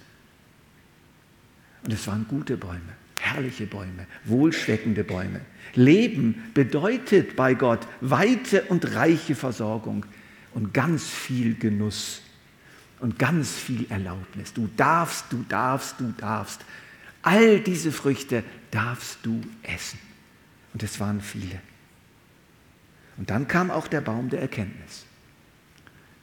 Und 1.84 1.92
es 1.92 2.06
waren 2.06 2.26
gute 2.26 2.56
Bäume 2.56 3.03
herrliche 3.34 3.66
Bäume, 3.66 4.06
wohlschmeckende 4.24 5.04
Bäume. 5.04 5.40
Leben 5.74 6.50
bedeutet 6.54 7.36
bei 7.36 7.54
Gott 7.54 7.86
weite 8.00 8.62
und 8.64 8.94
reiche 8.94 9.34
Versorgung 9.34 10.06
und 10.52 10.72
ganz 10.72 11.04
viel 11.04 11.54
Genuss 11.56 12.22
und 13.00 13.18
ganz 13.18 13.52
viel 13.52 13.86
Erlaubnis. 13.90 14.52
Du 14.52 14.68
darfst, 14.76 15.26
du 15.30 15.44
darfst, 15.48 16.00
du 16.00 16.14
darfst. 16.16 16.64
All 17.22 17.60
diese 17.60 17.90
Früchte 17.90 18.44
darfst 18.70 19.18
du 19.22 19.42
essen. 19.62 19.98
Und 20.72 20.82
es 20.82 21.00
waren 21.00 21.20
viele. 21.20 21.60
Und 23.16 23.30
dann 23.30 23.48
kam 23.48 23.70
auch 23.70 23.88
der 23.88 24.00
Baum 24.00 24.30
der 24.30 24.40
Erkenntnis. 24.40 25.06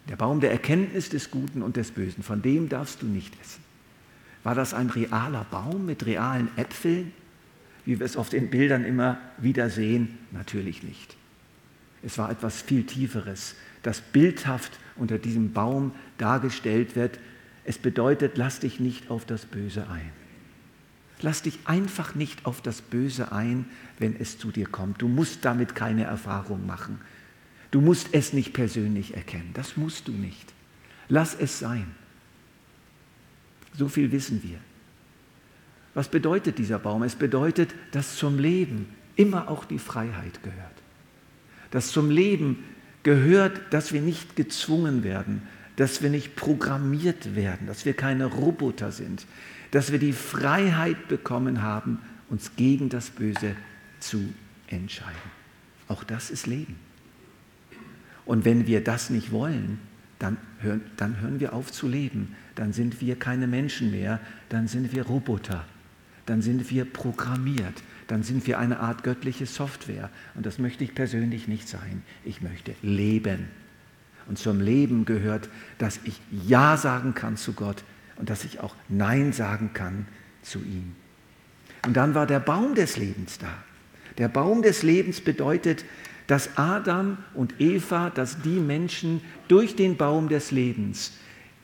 Der 0.10 0.16
Baum 0.16 0.40
der 0.40 0.52
Erkenntnis 0.52 1.10
des 1.10 1.32
Guten 1.32 1.62
und 1.62 1.78
des 1.78 1.92
Bösen, 1.92 2.24
von 2.24 2.42
dem 2.42 2.70
darfst 2.70 3.02
du 3.02 3.06
nicht 3.06 3.34
essen. 3.42 3.71
War 4.44 4.56
das 4.56 4.74
ein 4.74 4.90
realer 4.90 5.46
Baum 5.52 5.86
mit 5.86 6.06
realen 6.06 6.50
Äpfeln, 6.58 7.14
wie 7.86 8.00
wir 8.00 8.06
es 8.06 8.18
auf 8.18 8.30
den 8.30 8.50
Bildern 8.50 8.86
immer 8.86 9.20
wieder 9.38 9.70
sehen? 9.70 10.18
Natürlich 10.32 10.84
nicht. 10.84 11.16
Es 12.04 12.18
war 12.18 12.32
etwas 12.32 12.62
viel 12.62 12.86
Tieferes, 12.86 13.56
das 13.84 14.02
bildhaft 14.02 14.80
unter 14.96 15.18
diesem 15.18 15.54
Baum 15.54 15.92
dargestellt 16.18 16.96
wird. 16.96 17.20
Es 17.64 17.78
bedeutet, 17.78 18.38
lass 18.38 18.60
dich 18.60 18.80
nicht 18.80 19.12
auf 19.12 19.26
das 19.26 19.46
Böse 19.46 19.88
ein. 19.90 20.12
Lass 21.22 21.44
dich 21.44 21.60
einfach 21.66 22.16
nicht 22.16 22.48
auf 22.48 22.62
das 22.62 22.82
Böse 22.82 23.32
ein, 23.32 23.66
wenn 24.00 24.20
es 24.20 24.40
zu 24.40 24.52
dir 24.52 24.68
kommt. 24.68 25.04
Du 25.04 25.08
musst 25.08 25.46
damit 25.46 25.76
keine 25.76 26.06
Erfahrung 26.06 26.66
machen. 26.66 27.00
Du 27.70 27.80
musst 27.80 28.10
es 28.14 28.34
nicht 28.34 28.54
persönlich 28.54 29.16
erkennen. 29.16 29.52
Das 29.54 29.78
musst 29.78 30.08
du 30.08 30.12
nicht. 30.12 30.54
Lass 31.08 31.36
es 31.36 31.60
sein. 31.60 31.86
So 33.74 33.88
viel 33.88 34.12
wissen 34.12 34.42
wir. 34.44 34.58
Was 35.94 36.10
bedeutet 36.10 36.58
dieser 36.58 36.80
Baum? 36.80 37.04
Es 37.04 37.16
bedeutet, 37.16 37.74
dass 37.92 38.16
zum 38.16 38.40
Leben 38.40 38.88
immer 39.16 39.50
auch 39.50 39.66
die 39.66 39.80
Freiheit 39.80 40.42
gehört. 40.44 40.72
Dass 41.72 41.92
zum 41.92 42.10
Leben 42.10 42.64
gehört, 43.04 43.74
dass 43.74 43.92
wir 43.94 44.02
nicht 44.02 44.36
gezwungen 44.36 45.04
werden, 45.04 45.42
dass 45.76 46.02
wir 46.02 46.10
nicht 46.10 46.36
programmiert 46.36 47.36
werden, 47.36 47.68
dass 47.68 47.86
wir 47.86 47.94
keine 47.94 48.26
Roboter 48.26 48.92
sind, 48.92 49.26
dass 49.72 49.92
wir 49.92 50.00
die 50.00 50.14
Freiheit 50.14 51.08
bekommen 51.08 51.62
haben, 51.62 52.00
uns 52.30 52.56
gegen 52.56 52.90
das 52.90 53.10
Böse 53.10 53.56
zu 54.00 54.34
entscheiden. 54.68 55.32
Auch 55.88 56.04
das 56.04 56.30
ist 56.30 56.48
Leben. 56.48 56.76
Und 58.26 58.46
wenn 58.46 58.68
wir 58.68 58.84
das 58.84 59.10
nicht 59.10 59.32
wollen, 59.32 59.80
dann 60.20 60.38
hören, 60.60 60.82
dann 60.98 61.20
hören 61.20 61.40
wir 61.40 61.54
auf 61.54 61.72
zu 61.72 61.88
leben. 61.88 62.36
Dann 62.62 62.74
sind 62.74 63.02
wir 63.02 63.16
keine 63.16 63.48
Menschen 63.48 63.90
mehr, 63.90 64.20
dann 64.50 64.68
sind 64.68 64.94
wir 64.94 65.08
Roboter, 65.08 65.66
dann 66.28 66.44
sind 66.44 66.70
wir 66.70 66.86
programmiert, 66.86 67.74
dann 68.06 68.22
sind 68.22 68.46
wir 68.46 68.60
eine 68.60 68.82
Art 68.82 69.04
göttliche 69.04 69.48
Software. 69.48 70.12
Und 70.36 70.46
das 70.46 70.60
möchte 70.60 70.84
ich 70.84 70.94
persönlich 70.94 71.48
nicht 71.48 71.68
sein. 71.68 72.04
Ich 72.24 72.44
möchte 72.44 72.76
leben. 72.84 73.48
Und 74.28 74.38
zum 74.38 74.62
Leben 74.62 75.06
gehört, 75.06 75.50
dass 75.80 76.02
ich 76.04 76.22
Ja 76.46 76.78
sagen 76.78 77.16
kann 77.16 77.36
zu 77.36 77.54
Gott 77.54 77.84
und 78.18 78.30
dass 78.30 78.44
ich 78.44 78.60
auch 78.60 78.76
Nein 78.90 79.34
sagen 79.34 79.72
kann 79.74 80.06
zu 80.44 80.60
ihm. 80.60 80.96
Und 81.84 81.98
dann 81.98 82.14
war 82.14 82.28
der 82.28 82.40
Baum 82.40 82.76
des 82.76 82.96
Lebens 82.96 83.40
da. 83.40 83.56
Der 84.20 84.28
Baum 84.28 84.62
des 84.62 84.84
Lebens 84.84 85.20
bedeutet, 85.20 85.84
dass 86.28 86.60
Adam 86.60 87.18
und 87.34 87.60
Eva, 87.60 88.12
dass 88.12 88.40
die 88.44 88.60
Menschen 88.60 89.22
durch 89.48 89.76
den 89.76 89.98
Baum 89.98 90.30
des 90.30 90.52
Lebens 90.52 91.14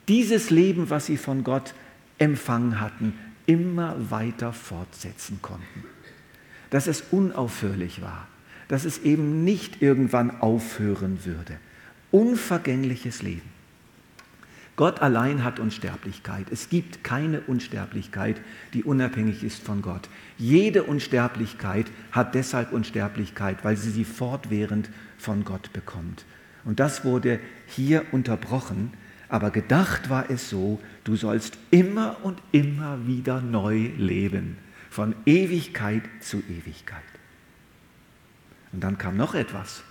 dieses 0.08 0.50
Leben, 0.50 0.90
was 0.90 1.06
sie 1.06 1.18
von 1.18 1.44
Gott 1.44 1.74
empfangen 2.18 2.80
hatten, 2.80 3.14
immer 3.46 3.96
weiter 4.10 4.54
fortsetzen 4.54 5.40
konnten. 5.42 5.84
Dass 6.70 6.88
es 6.88 7.04
unaufhörlich 7.12 8.02
war, 8.02 8.28
dass 8.68 8.86
es 8.86 9.00
eben 9.00 9.44
nicht 9.44 9.82
irgendwann 9.82 10.42
aufhören 10.42 11.20
würde. 11.26 11.58
Unvergängliches 12.12 13.22
Leben. 13.22 13.58
Gott 14.76 15.02
allein 15.02 15.44
hat 15.44 15.60
Unsterblichkeit. 15.60 16.48
Es 16.52 16.70
gibt 16.70 17.04
keine 17.04 17.42
Unsterblichkeit, 17.42 18.40
die 18.74 18.84
unabhängig 18.84 19.44
ist 19.44 19.64
von 19.64 19.82
Gott. 19.82 20.08
Jede 20.38 20.84
Unsterblichkeit 20.84 21.88
hat 22.12 22.36
deshalb 22.36 22.72
Unsterblichkeit, 22.72 23.64
weil 23.64 23.76
sie 23.76 23.90
sie 23.90 24.06
fortwährend 24.06 24.92
von 25.18 25.46
Gott 25.46 25.74
bekommt. 25.74 26.26
Und 26.64 26.80
das 26.80 27.04
wurde 27.04 27.40
hier 27.66 28.06
unterbrochen, 28.12 28.94
aber 29.29 29.51
gedacht 29.51 30.10
war 30.10 30.29
es 30.29 30.50
so, 30.50 30.79
du 31.03 31.15
sollst 31.15 31.57
immer 31.72 32.17
und 32.24 32.41
immer 32.51 33.05
wieder 33.07 33.41
neu 33.41 33.89
leben, 33.98 34.57
von 34.89 35.15
Ewigkeit 35.25 36.03
zu 36.22 36.39
Ewigkeit. 36.50 37.01
Und 38.72 38.84
dann 38.84 38.98
kam 38.98 39.17
noch 39.17 39.36
etwas, 39.36 39.84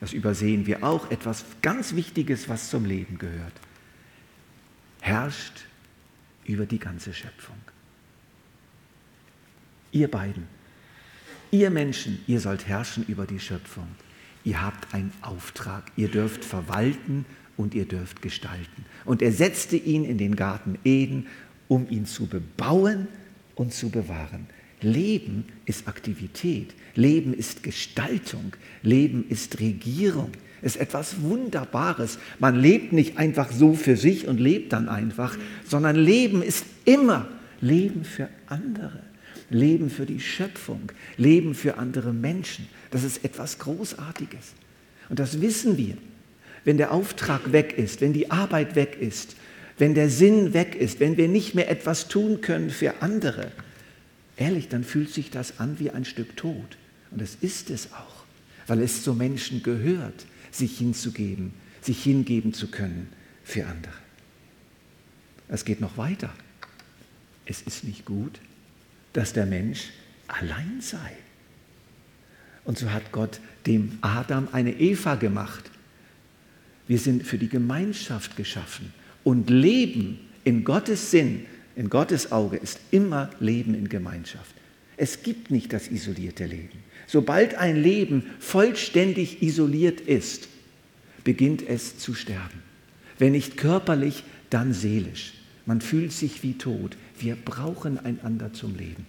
das 0.00 0.12
übersehen 0.12 0.66
wir 0.66 0.82
auch, 0.82 1.10
etwas 1.10 1.44
ganz 1.62 1.94
Wichtiges, 1.94 2.48
was 2.48 2.70
zum 2.70 2.84
Leben 2.84 3.18
gehört 3.18 3.54
herrscht 5.02 5.64
über 6.44 6.64
die 6.64 6.78
ganze 6.78 7.12
Schöpfung. 7.12 7.58
Ihr 9.90 10.08
beiden, 10.10 10.46
ihr 11.50 11.70
Menschen, 11.70 12.20
ihr 12.26 12.40
sollt 12.40 12.66
herrschen 12.66 13.04
über 13.06 13.26
die 13.26 13.40
Schöpfung. 13.40 13.88
Ihr 14.44 14.62
habt 14.62 14.94
einen 14.94 15.12
Auftrag, 15.20 15.90
ihr 15.96 16.08
dürft 16.08 16.44
verwalten 16.44 17.26
und 17.56 17.74
ihr 17.74 17.84
dürft 17.84 18.22
gestalten. 18.22 18.84
Und 19.04 19.22
er 19.22 19.32
setzte 19.32 19.76
ihn 19.76 20.04
in 20.04 20.18
den 20.18 20.36
Garten 20.36 20.78
Eden, 20.84 21.26
um 21.68 21.88
ihn 21.88 22.06
zu 22.06 22.26
bebauen 22.26 23.08
und 23.54 23.72
zu 23.72 23.90
bewahren. 23.90 24.46
Leben 24.80 25.44
ist 25.64 25.86
Aktivität, 25.86 26.74
Leben 26.94 27.34
ist 27.34 27.62
Gestaltung, 27.62 28.52
Leben 28.82 29.24
ist 29.28 29.60
Regierung, 29.60 30.32
ist 30.60 30.76
etwas 30.76 31.22
Wunderbares. 31.22 32.18
Man 32.38 32.56
lebt 32.56 32.92
nicht 32.92 33.16
einfach 33.16 33.50
so 33.52 33.74
für 33.74 33.96
sich 33.96 34.26
und 34.26 34.38
lebt 34.40 34.72
dann 34.72 34.88
einfach, 34.88 35.36
sondern 35.64 35.96
Leben 35.96 36.42
ist 36.42 36.66
immer 36.84 37.28
Leben 37.60 38.04
für 38.04 38.28
andere, 38.46 39.00
Leben 39.50 39.88
für 39.88 40.06
die 40.06 40.20
Schöpfung, 40.20 40.90
Leben 41.16 41.54
für 41.54 41.78
andere 41.78 42.12
Menschen. 42.12 42.66
Das 42.90 43.04
ist 43.04 43.24
etwas 43.24 43.58
Großartiges. 43.58 44.52
Und 45.08 45.18
das 45.18 45.40
wissen 45.40 45.76
wir. 45.76 45.96
Wenn 46.64 46.76
der 46.76 46.92
Auftrag 46.92 47.52
weg 47.52 47.76
ist, 47.76 48.00
wenn 48.00 48.12
die 48.12 48.30
Arbeit 48.30 48.74
weg 48.76 48.96
ist, 49.00 49.36
wenn 49.78 49.94
der 49.94 50.10
Sinn 50.10 50.54
weg 50.54 50.74
ist, 50.74 51.00
wenn 51.00 51.16
wir 51.16 51.28
nicht 51.28 51.54
mehr 51.54 51.70
etwas 51.70 52.08
tun 52.08 52.40
können 52.40 52.70
für 52.70 53.02
andere, 53.02 53.50
ehrlich, 54.36 54.68
dann 54.68 54.84
fühlt 54.84 55.10
sich 55.10 55.30
das 55.30 55.58
an 55.58 55.78
wie 55.78 55.90
ein 55.90 56.04
Stück 56.04 56.36
Tod. 56.36 56.76
Und 57.10 57.20
das 57.20 57.36
ist 57.40 57.70
es 57.70 57.92
auch, 57.92 58.24
weil 58.66 58.80
es 58.80 59.02
zu 59.02 59.14
Menschen 59.14 59.62
gehört 59.62 60.26
sich 60.50 60.78
hinzugeben, 60.78 61.52
sich 61.80 62.02
hingeben 62.02 62.52
zu 62.52 62.68
können 62.68 63.08
für 63.42 63.66
andere. 63.66 63.94
Es 65.48 65.64
geht 65.64 65.80
noch 65.80 65.96
weiter. 65.96 66.32
Es 67.44 67.62
ist 67.62 67.84
nicht 67.84 68.04
gut, 68.04 68.38
dass 69.12 69.32
der 69.32 69.46
Mensch 69.46 69.90
allein 70.28 70.80
sei. 70.80 71.12
Und 72.64 72.78
so 72.78 72.90
hat 72.92 73.12
Gott 73.12 73.40
dem 73.66 73.98
Adam 74.00 74.48
eine 74.52 74.72
Eva 74.78 75.16
gemacht. 75.16 75.70
Wir 76.92 76.98
sind 76.98 77.22
für 77.22 77.38
die 77.38 77.48
Gemeinschaft 77.48 78.36
geschaffen. 78.36 78.92
Und 79.24 79.48
Leben 79.48 80.18
in 80.44 80.62
Gottes 80.62 81.10
Sinn, 81.10 81.46
in 81.74 81.88
Gottes 81.88 82.32
Auge 82.32 82.58
ist 82.58 82.80
immer 82.90 83.30
Leben 83.40 83.72
in 83.72 83.88
Gemeinschaft. 83.88 84.54
Es 84.98 85.22
gibt 85.22 85.50
nicht 85.50 85.72
das 85.72 85.88
isolierte 85.88 86.44
Leben. 86.44 86.80
Sobald 87.06 87.54
ein 87.54 87.82
Leben 87.82 88.24
vollständig 88.40 89.42
isoliert 89.42 90.02
ist, 90.02 90.48
beginnt 91.24 91.66
es 91.66 91.96
zu 91.96 92.12
sterben. 92.12 92.60
Wenn 93.18 93.32
nicht 93.32 93.56
körperlich, 93.56 94.22
dann 94.50 94.74
seelisch. 94.74 95.32
Man 95.64 95.80
fühlt 95.80 96.12
sich 96.12 96.42
wie 96.42 96.58
tot. 96.58 96.98
Wir 97.18 97.36
brauchen 97.36 98.04
einander 98.04 98.52
zum 98.52 98.76
Leben. 98.76 99.06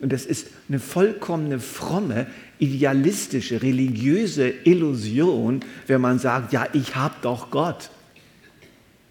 Und 0.00 0.12
es 0.12 0.26
ist 0.26 0.48
eine 0.68 0.80
vollkommene 0.80 1.60
fromme, 1.60 2.26
idealistische, 2.58 3.62
religiöse 3.62 4.48
Illusion, 4.64 5.60
wenn 5.86 6.00
man 6.00 6.18
sagt, 6.18 6.52
ja, 6.52 6.66
ich 6.72 6.94
habe 6.94 7.14
doch 7.22 7.50
Gott. 7.50 7.90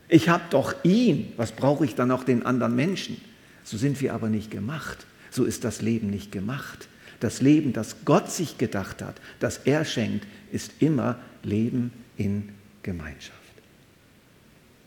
Ich 0.08 0.30
habe 0.30 0.44
doch 0.50 0.76
ihn. 0.84 1.34
Was 1.38 1.52
brauche 1.52 1.86
ich 1.86 1.96
dann 1.96 2.10
noch 2.10 2.24
den 2.24 2.46
anderen 2.46 2.76
Menschen? 2.76 3.20
So 3.64 3.78
sind 3.78 4.00
wir 4.02 4.14
aber 4.14 4.30
nicht 4.30 4.52
gemacht. 4.52 5.08
So 5.32 5.46
ist 5.46 5.64
das 5.64 5.82
Leben 5.82 6.10
nicht 6.10 6.32
gemacht. 6.32 6.88
Das 7.20 7.42
Leben, 7.42 7.74
das 7.74 8.06
Gott 8.06 8.30
sich 8.30 8.58
gedacht 8.58 9.02
hat, 9.02 9.16
das 9.40 9.62
er 9.66 9.86
schenkt, 9.86 10.28
ist 10.52 10.74
immer 10.80 11.18
Leben 11.42 11.92
in 12.18 12.50
Gemeinschaft. 12.84 13.40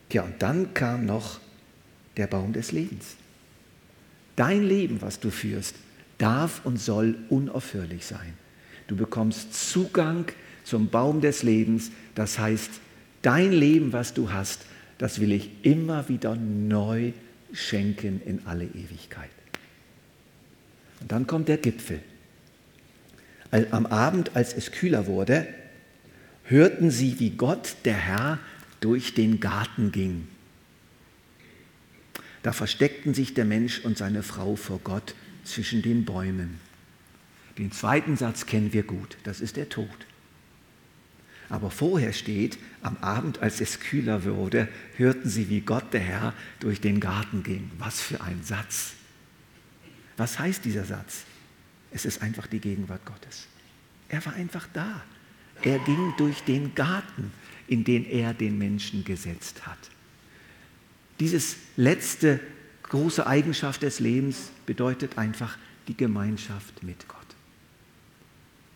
Tja, 0.08 0.22
und 0.22 0.40
dann 0.40 0.72
kam 0.74 1.06
noch 1.06 1.40
der 2.16 2.26
Baum 2.26 2.52
des 2.52 2.72
Lebens. 2.72 3.16
Dein 4.36 4.62
Leben, 4.62 5.00
was 5.00 5.18
du 5.18 5.30
führst, 5.30 5.74
darf 6.18 6.60
und 6.64 6.78
soll 6.78 7.16
unaufhörlich 7.30 8.04
sein. 8.04 8.34
Du 8.86 8.96
bekommst 8.96 9.54
Zugang 9.70 10.26
zum 10.64 10.88
Baum 10.88 11.20
des 11.20 11.42
Lebens. 11.42 11.90
Das 12.14 12.38
heißt, 12.38 12.70
dein 13.22 13.52
Leben, 13.52 13.92
was 13.92 14.14
du 14.14 14.32
hast, 14.32 14.66
das 14.98 15.20
will 15.20 15.32
ich 15.32 15.50
immer 15.62 16.08
wieder 16.08 16.36
neu 16.36 17.12
schenken 17.52 18.20
in 18.24 18.46
alle 18.46 18.64
Ewigkeit. 18.64 19.30
Und 21.00 21.12
dann 21.12 21.26
kommt 21.26 21.48
der 21.48 21.58
Gipfel. 21.58 22.00
Am 23.50 23.86
Abend, 23.86 24.34
als 24.34 24.54
es 24.54 24.72
kühler 24.72 25.06
wurde, 25.06 25.46
hörten 26.44 26.90
sie, 26.90 27.18
wie 27.20 27.30
Gott, 27.30 27.76
der 27.84 27.96
Herr, 27.96 28.38
durch 28.80 29.14
den 29.14 29.40
Garten 29.40 29.92
ging. 29.92 30.28
Da 32.42 32.52
versteckten 32.52 33.14
sich 33.14 33.34
der 33.34 33.44
Mensch 33.44 33.80
und 33.80 33.98
seine 33.98 34.22
Frau 34.22 34.56
vor 34.56 34.80
Gott 34.82 35.14
zwischen 35.44 35.82
den 35.82 36.04
Bäumen. 36.04 36.60
Den 37.58 37.72
zweiten 37.72 38.16
Satz 38.16 38.46
kennen 38.46 38.72
wir 38.72 38.82
gut, 38.82 39.16
das 39.24 39.40
ist 39.40 39.56
der 39.56 39.68
Tod. 39.68 40.06
Aber 41.48 41.70
vorher 41.70 42.12
steht, 42.12 42.58
am 42.82 42.96
Abend, 42.98 43.40
als 43.40 43.60
es 43.60 43.80
kühler 43.80 44.24
wurde, 44.24 44.68
hörten 44.96 45.28
sie, 45.28 45.48
wie 45.48 45.60
Gott 45.60 45.92
der 45.92 46.00
Herr 46.00 46.34
durch 46.60 46.80
den 46.80 46.98
Garten 46.98 47.42
ging. 47.42 47.70
Was 47.78 48.00
für 48.00 48.20
ein 48.20 48.42
Satz. 48.42 48.94
Was 50.16 50.38
heißt 50.38 50.64
dieser 50.64 50.84
Satz? 50.84 51.22
Es 51.92 52.04
ist 52.04 52.20
einfach 52.20 52.46
die 52.46 52.58
Gegenwart 52.58 53.04
Gottes. 53.04 53.46
Er 54.08 54.24
war 54.26 54.34
einfach 54.34 54.66
da. 54.72 55.02
Er 55.62 55.78
ging 55.80 56.14
durch 56.18 56.42
den 56.42 56.74
Garten, 56.74 57.32
in 57.68 57.84
den 57.84 58.04
er 58.04 58.34
den 58.34 58.58
Menschen 58.58 59.04
gesetzt 59.04 59.66
hat. 59.66 59.78
Dieses 61.20 61.56
letzte 61.76 62.40
große 62.84 63.26
Eigenschaft 63.26 63.82
des 63.82 64.00
Lebens 64.00 64.50
bedeutet 64.66 65.18
einfach 65.18 65.56
die 65.88 65.96
Gemeinschaft 65.96 66.82
mit 66.82 67.08
Gott. 67.08 67.16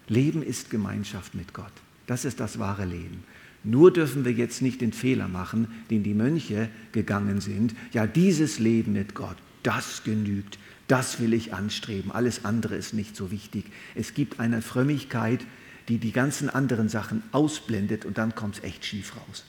Leben 0.09 0.43
ist 0.43 0.71
Gemeinschaft 0.71 1.35
mit 1.35 1.55
Gott. 1.55 1.73
Das 2.07 2.25
ist 2.25 2.41
das 2.41 2.59
wahre 2.59 2.85
Leben. 2.85 3.25
Nur 3.63 3.93
dürfen 3.93 4.25
wir 4.25 4.33
jetzt 4.33 4.63
nicht 4.63 4.81
den 4.81 4.93
Fehler 4.93 5.29
machen, 5.29 5.69
den 5.91 6.03
die 6.03 6.15
Mönche 6.15 6.69
gegangen 6.93 7.41
sind. 7.41 7.75
Ja, 7.93 8.07
dieses 8.07 8.59
Leben 8.59 8.95
mit 8.95 9.15
Gott, 9.15 9.37
das 9.63 10.03
genügt, 10.03 10.59
das 10.89 11.21
will 11.21 11.35
ich 11.35 11.55
anstreben, 11.55 12.11
alles 12.11 12.45
andere 12.45 12.75
ist 12.75 12.95
nicht 12.95 13.15
so 13.15 13.31
wichtig. 13.31 13.67
Es 13.95 14.15
gibt 14.15 14.41
eine 14.41 14.63
Frömmigkeit, 14.63 15.45
die 15.89 15.99
die 15.99 16.13
ganzen 16.13 16.51
anderen 16.51 16.89
Sachen 16.89 17.23
ausblendet 17.33 18.05
und 18.05 18.19
dann 18.19 18.35
kommt 18.35 18.57
es 18.57 18.65
echt 18.65 18.85
schief 18.85 19.15
raus. 19.17 19.45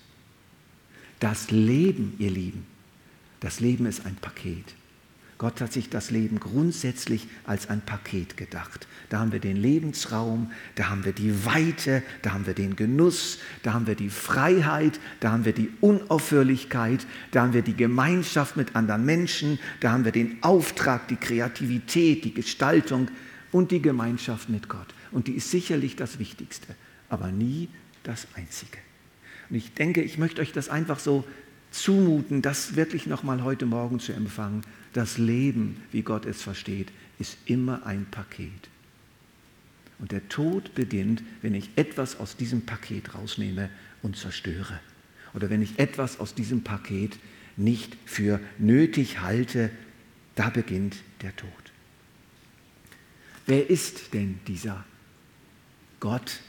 Das 1.19 1.49
Leben, 1.49 2.13
ihr 2.19 2.31
Lieben, 2.31 2.65
das 3.41 3.59
Leben 3.59 3.85
ist 3.85 4.05
ein 4.05 4.15
Paket. 4.15 4.75
Gott 5.41 5.59
hat 5.59 5.73
sich 5.73 5.89
das 5.89 6.11
Leben 6.11 6.39
grundsätzlich 6.39 7.27
als 7.45 7.67
ein 7.67 7.81
Paket 7.81 8.37
gedacht. 8.37 8.87
Da 9.09 9.19
haben 9.19 9.31
wir 9.31 9.39
den 9.39 9.57
Lebensraum, 9.57 10.51
da 10.75 10.89
haben 10.89 11.03
wir 11.03 11.13
die 11.13 11.47
Weite, 11.47 12.03
da 12.21 12.33
haben 12.33 12.45
wir 12.45 12.53
den 12.53 12.75
Genuss, 12.75 13.39
da 13.63 13.73
haben 13.73 13.87
wir 13.87 13.95
die 13.95 14.11
Freiheit, 14.11 14.99
da 15.19 15.31
haben 15.31 15.43
wir 15.43 15.53
die 15.53 15.71
Unaufhörlichkeit, 15.81 17.07
da 17.31 17.41
haben 17.41 17.53
wir 17.53 17.63
die 17.63 17.75
Gemeinschaft 17.75 18.55
mit 18.55 18.75
anderen 18.75 19.03
Menschen, 19.03 19.57
da 19.79 19.91
haben 19.91 20.05
wir 20.05 20.11
den 20.11 20.43
Auftrag, 20.43 21.07
die 21.07 21.15
Kreativität, 21.15 22.23
die 22.23 22.35
Gestaltung 22.35 23.09
und 23.51 23.71
die 23.71 23.81
Gemeinschaft 23.81 24.47
mit 24.47 24.69
Gott. 24.69 24.93
Und 25.11 25.25
die 25.25 25.33
ist 25.33 25.49
sicherlich 25.49 25.95
das 25.95 26.19
Wichtigste, 26.19 26.75
aber 27.09 27.31
nie 27.31 27.67
das 28.03 28.27
Einzige. 28.35 28.77
Und 29.49 29.55
ich 29.55 29.73
denke, 29.73 30.03
ich 30.03 30.19
möchte 30.19 30.41
euch 30.41 30.53
das 30.53 30.69
einfach 30.69 30.99
so 30.99 31.25
zumuten, 31.71 32.41
das 32.41 32.75
wirklich 32.75 33.07
nochmal 33.07 33.43
heute 33.43 33.65
Morgen 33.65 33.99
zu 33.99 34.13
empfangen. 34.13 34.61
Das 34.93 35.17
Leben, 35.17 35.81
wie 35.91 36.03
Gott 36.03 36.25
es 36.25 36.41
versteht, 36.41 36.91
ist 37.17 37.37
immer 37.45 37.85
ein 37.85 38.05
Paket. 38.11 38.69
Und 39.99 40.11
der 40.11 40.27
Tod 40.29 40.75
beginnt, 40.75 41.23
wenn 41.41 41.55
ich 41.55 41.69
etwas 41.75 42.19
aus 42.19 42.35
diesem 42.35 42.65
Paket 42.65 43.13
rausnehme 43.13 43.69
und 44.01 44.17
zerstöre. 44.17 44.79
Oder 45.33 45.49
wenn 45.49 45.61
ich 45.61 45.79
etwas 45.79 46.19
aus 46.19 46.33
diesem 46.33 46.63
Paket 46.63 47.17
nicht 47.55 47.95
für 48.05 48.39
nötig 48.57 49.21
halte, 49.21 49.69
da 50.35 50.49
beginnt 50.49 50.97
der 51.21 51.35
Tod. 51.35 51.49
Wer 53.45 53.69
ist 53.69 54.13
denn 54.13 54.39
dieser 54.47 54.83
Gott, 55.99 56.39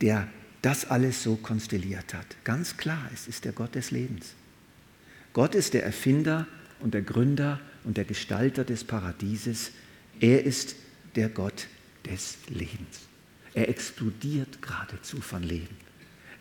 der 0.00 0.28
das 0.66 0.84
alles 0.90 1.22
so 1.22 1.36
konstelliert 1.36 2.12
hat. 2.12 2.26
Ganz 2.42 2.76
klar, 2.76 3.08
es 3.14 3.28
ist 3.28 3.44
der 3.44 3.52
Gott 3.52 3.76
des 3.76 3.92
Lebens. 3.92 4.34
Gott 5.32 5.54
ist 5.54 5.74
der 5.74 5.84
Erfinder 5.84 6.48
und 6.80 6.92
der 6.92 7.02
Gründer 7.02 7.60
und 7.84 7.96
der 7.96 8.04
Gestalter 8.04 8.64
des 8.64 8.82
Paradieses. 8.82 9.70
Er 10.18 10.44
ist 10.44 10.74
der 11.14 11.28
Gott 11.28 11.68
des 12.04 12.38
Lebens. 12.48 13.06
Er 13.54 13.68
explodiert 13.68 14.60
geradezu 14.60 15.20
von 15.20 15.44
Leben. 15.44 15.76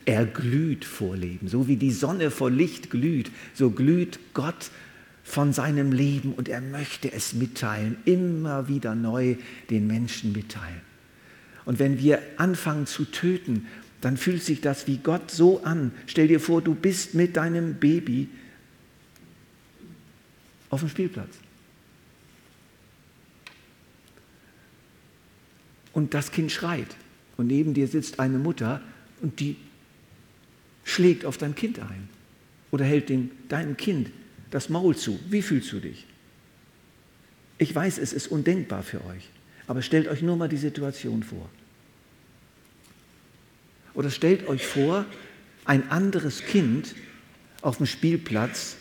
Er 0.06 0.26
glüht 0.26 0.86
vor 0.86 1.15
Leben. 1.15 1.47
So 1.47 1.67
wie 1.67 1.78
die 1.78 1.91
Sonne 1.91 2.32
vor 2.32 2.50
Licht 2.50 2.89
glüht, 2.89 3.30
so 3.54 3.69
glüht 3.69 4.17
Gott 4.34 4.71
von 5.23 5.54
seinem 5.54 5.91
Leben 5.91 6.34
und 6.34 6.50
er 6.50 6.62
möchte 6.62 7.12
es 7.12 7.34
mitteilen, 7.34 7.97
immer 8.06 8.67
wieder 8.67 8.95
neu 8.95 9.36
den 9.69 9.86
Menschen 9.86 10.32
mitteilen. 10.32 10.82
Und 11.65 11.78
wenn 11.78 12.00
wir 12.00 12.21
anfangen 12.38 12.88
zu 12.88 13.06
töten 13.06 13.67
dann 14.06 14.18
fühlt 14.18 14.44
sich 14.44 14.62
das 14.62 14.86
wie 14.86 14.98
Gott 14.98 15.32
so 15.32 15.63
an. 15.63 15.91
Stell 16.06 16.28
dir 16.28 16.39
vor, 16.39 16.62
du 16.62 16.76
bist 16.76 17.15
mit 17.15 17.38
deinem 17.38 17.74
Baby 17.74 18.30
auf 20.70 20.82
dem 20.82 20.89
Spielplatz. 20.89 21.39
Und 25.91 26.13
das 26.13 26.32
Kind 26.32 26.52
schreit. 26.52 26.96
Und 27.36 27.48
neben 27.48 27.74
dir 27.74 27.88
sitzt 27.88 28.20
eine 28.20 28.38
Mutter 28.38 28.80
und 29.24 29.39
die 29.39 29.56
schlägt 30.84 31.26
auf 31.26 31.39
dein 31.39 31.56
Kind 31.56 31.80
ein. 31.80 32.08
Oder 32.70 32.86
hält 32.86 33.10
dem, 33.10 33.32
deinem 33.50 33.76
Kind 33.76 34.12
das 34.52 34.70
Maul 34.70 34.96
zu. 34.96 35.20
Wie 35.32 35.41
fühlst 35.41 35.72
du 35.72 35.80
dich? 35.80 36.06
Ich 37.58 37.74
weiß, 37.74 37.98
es 37.98 38.13
ist 38.13 38.28
undenkbar 38.28 38.84
für 38.84 39.04
euch. 39.06 39.30
Aber 39.65 39.82
stellt 39.82 40.08
euch 40.08 40.22
nur 40.22 40.38
mal 40.38 40.48
die 40.48 40.58
Situation 40.58 41.24
vor. 41.24 41.50
Oder 43.95 44.12
stellt 44.12 44.47
euch 44.47 44.65
vor, 44.65 45.05
ein 45.65 45.89
anderes 45.89 46.45
Kind 46.45 46.93
auf 47.62 47.77
dem 47.77 47.86
Spielplatz 47.88 48.75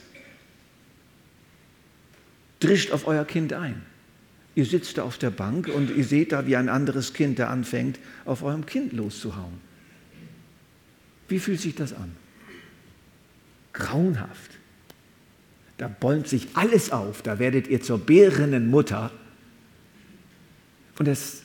drischt 2.61 2.93
auf 2.93 3.07
euer 3.07 3.25
Kind 3.25 3.53
ein. 3.53 3.83
Ihr 4.55 4.65
sitzt 4.65 4.99
da 4.99 5.03
auf 5.03 5.19
der 5.19 5.31
Bank 5.31 5.69
und 5.69 5.91
ihr 5.91 6.05
seht 6.05 6.33
da, 6.33 6.47
wie 6.47 6.57
ein 6.57 6.69
anderes 6.69 7.13
Kind 7.13 7.39
da 7.39 7.49
anfängt, 7.49 7.99
auf 8.25 8.43
eurem 8.43 8.67
Kind 8.67 8.93
loszuhauen. 8.93 9.61
Wie 11.29 11.39
fühlt 11.39 11.61
sich 11.61 11.75
das 11.75 11.93
an? 11.93 12.15
Grauenhaft. 13.73 14.53
Da 15.79 15.89
bäumt 15.89 16.29
sich 16.29 16.49
alles 16.55 16.93
auf, 16.93 17.23
da 17.23 17.39
werdet 17.39 17.67
ihr 17.67 17.83
zur 17.83 17.99
bärenden 17.99 18.71
Mutter. 18.71 19.11
Und 20.99 21.09
es 21.09 21.43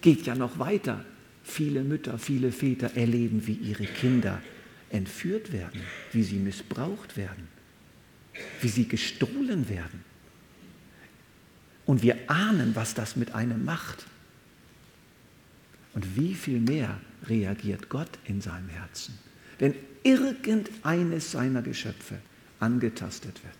geht 0.00 0.24
ja 0.24 0.34
noch 0.34 0.58
weiter. 0.58 1.04
Viele 1.50 1.82
Mütter, 1.82 2.16
viele 2.18 2.52
Väter 2.52 2.96
erleben, 2.96 3.46
wie 3.48 3.54
ihre 3.54 3.84
Kinder 3.84 4.40
entführt 4.88 5.52
werden, 5.52 5.80
wie 6.12 6.22
sie 6.22 6.36
missbraucht 6.36 7.16
werden, 7.16 7.48
wie 8.60 8.68
sie 8.68 8.86
gestohlen 8.86 9.68
werden. 9.68 10.04
Und 11.86 12.02
wir 12.02 12.16
ahnen, 12.28 12.76
was 12.76 12.94
das 12.94 13.16
mit 13.16 13.34
einem 13.34 13.64
macht. 13.64 14.06
Und 15.92 16.16
wie 16.16 16.34
viel 16.34 16.60
mehr 16.60 17.00
reagiert 17.26 17.88
Gott 17.88 18.10
in 18.26 18.40
seinem 18.40 18.68
Herzen, 18.68 19.18
wenn 19.58 19.74
irgendeines 20.04 21.32
seiner 21.32 21.62
Geschöpfe 21.62 22.18
angetastet 22.60 23.42
wird. 23.42 23.56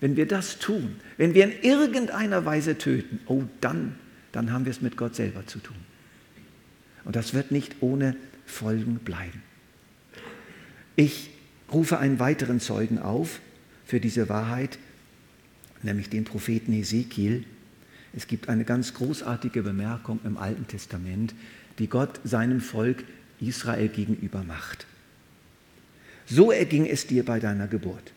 Wenn 0.00 0.16
wir 0.16 0.28
das 0.28 0.58
tun, 0.58 0.96
wenn 1.16 1.32
wir 1.32 1.44
in 1.44 1.62
irgendeiner 1.62 2.44
Weise 2.44 2.76
töten, 2.76 3.20
oh 3.26 3.44
dann, 3.62 3.94
dann 4.32 4.52
haben 4.52 4.66
wir 4.66 4.70
es 4.70 4.82
mit 4.82 4.98
Gott 4.98 5.14
selber 5.14 5.46
zu 5.46 5.60
tun. 5.60 5.91
Und 7.04 7.16
das 7.16 7.34
wird 7.34 7.50
nicht 7.50 7.76
ohne 7.80 8.16
Folgen 8.46 8.96
bleiben. 8.96 9.42
Ich 10.96 11.30
rufe 11.72 11.98
einen 11.98 12.18
weiteren 12.18 12.60
Zeugen 12.60 12.98
auf 12.98 13.40
für 13.84 14.00
diese 14.00 14.28
Wahrheit, 14.28 14.78
nämlich 15.82 16.08
den 16.10 16.24
Propheten 16.24 16.72
Ezekiel. 16.72 17.44
Es 18.14 18.26
gibt 18.26 18.48
eine 18.48 18.64
ganz 18.64 18.94
großartige 18.94 19.62
Bemerkung 19.62 20.20
im 20.24 20.36
Alten 20.36 20.66
Testament, 20.66 21.34
die 21.78 21.88
Gott 21.88 22.20
seinem 22.24 22.60
Volk 22.60 23.04
Israel 23.40 23.88
gegenüber 23.88 24.44
macht. 24.44 24.86
So 26.26 26.52
erging 26.52 26.86
es 26.86 27.06
dir 27.06 27.24
bei 27.24 27.40
deiner 27.40 27.66
Geburt. 27.66 28.12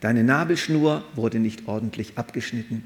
Deine 0.00 0.24
Nabelschnur 0.24 1.04
wurde 1.14 1.38
nicht 1.38 1.68
ordentlich 1.68 2.18
abgeschnitten, 2.18 2.82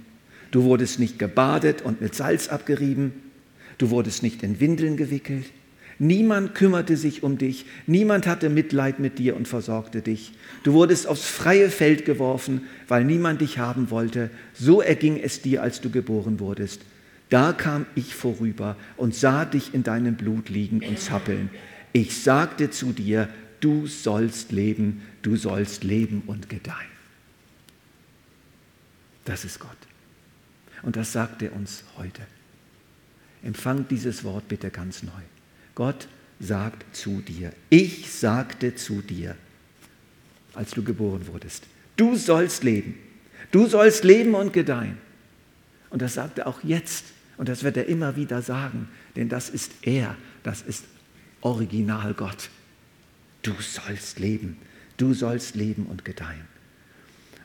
du 0.50 0.64
wurdest 0.64 0.98
nicht 0.98 1.18
gebadet 1.18 1.80
und 1.80 2.02
mit 2.02 2.14
Salz 2.14 2.48
abgerieben, 2.48 3.12
Du 3.78 3.90
wurdest 3.90 4.22
nicht 4.22 4.42
in 4.42 4.60
Windeln 4.60 4.96
gewickelt. 4.96 5.46
Niemand 5.98 6.54
kümmerte 6.54 6.96
sich 6.96 7.22
um 7.22 7.38
dich. 7.38 7.64
Niemand 7.86 8.26
hatte 8.26 8.50
Mitleid 8.50 8.98
mit 8.98 9.18
dir 9.18 9.34
und 9.34 9.48
versorgte 9.48 10.02
dich. 10.02 10.32
Du 10.62 10.74
wurdest 10.74 11.06
aufs 11.06 11.24
freie 11.24 11.70
Feld 11.70 12.04
geworfen, 12.04 12.62
weil 12.86 13.04
niemand 13.04 13.40
dich 13.40 13.58
haben 13.58 13.90
wollte. 13.90 14.30
So 14.52 14.82
erging 14.82 15.18
es 15.18 15.40
dir, 15.40 15.62
als 15.62 15.80
du 15.80 15.90
geboren 15.90 16.38
wurdest. 16.38 16.82
Da 17.30 17.52
kam 17.52 17.86
ich 17.94 18.14
vorüber 18.14 18.76
und 18.96 19.14
sah 19.14 19.44
dich 19.44 19.74
in 19.74 19.82
deinem 19.82 20.16
Blut 20.16 20.48
liegen 20.48 20.82
und 20.86 20.98
zappeln. 21.00 21.50
Ich 21.92 22.22
sagte 22.22 22.70
zu 22.70 22.92
dir, 22.92 23.28
du 23.60 23.86
sollst 23.86 24.52
leben, 24.52 25.02
du 25.22 25.36
sollst 25.36 25.82
leben 25.82 26.22
und 26.26 26.50
gedeihen. 26.50 26.76
Das 29.24 29.44
ist 29.44 29.58
Gott. 29.58 29.70
Und 30.82 30.96
das 30.96 31.12
sagt 31.12 31.42
er 31.42 31.54
uns 31.56 31.84
heute. 31.96 32.22
Empfang 33.46 33.86
dieses 33.88 34.24
Wort 34.24 34.48
bitte 34.48 34.70
ganz 34.70 35.04
neu. 35.04 35.22
Gott 35.76 36.08
sagt 36.40 36.96
zu 36.96 37.20
dir, 37.20 37.52
ich 37.70 38.10
sagte 38.12 38.74
zu 38.74 39.02
dir, 39.02 39.36
als 40.52 40.72
du 40.72 40.82
geboren 40.82 41.28
wurdest, 41.28 41.62
du 41.96 42.16
sollst 42.16 42.64
leben, 42.64 42.96
du 43.52 43.68
sollst 43.68 44.02
leben 44.02 44.34
und 44.34 44.52
gedeihen. 44.52 44.98
Und 45.90 46.02
das 46.02 46.14
sagt 46.14 46.38
er 46.38 46.48
auch 46.48 46.64
jetzt 46.64 47.04
und 47.36 47.48
das 47.48 47.62
wird 47.62 47.76
er 47.76 47.86
immer 47.86 48.16
wieder 48.16 48.42
sagen, 48.42 48.88
denn 49.14 49.28
das 49.28 49.48
ist 49.48 49.70
er, 49.82 50.16
das 50.42 50.62
ist 50.62 50.84
Original 51.40 52.14
Gott. 52.14 52.50
Du 53.42 53.52
sollst 53.60 54.18
leben, 54.18 54.56
du 54.96 55.14
sollst 55.14 55.54
leben 55.54 55.86
und 55.86 56.04
gedeihen. 56.04 56.48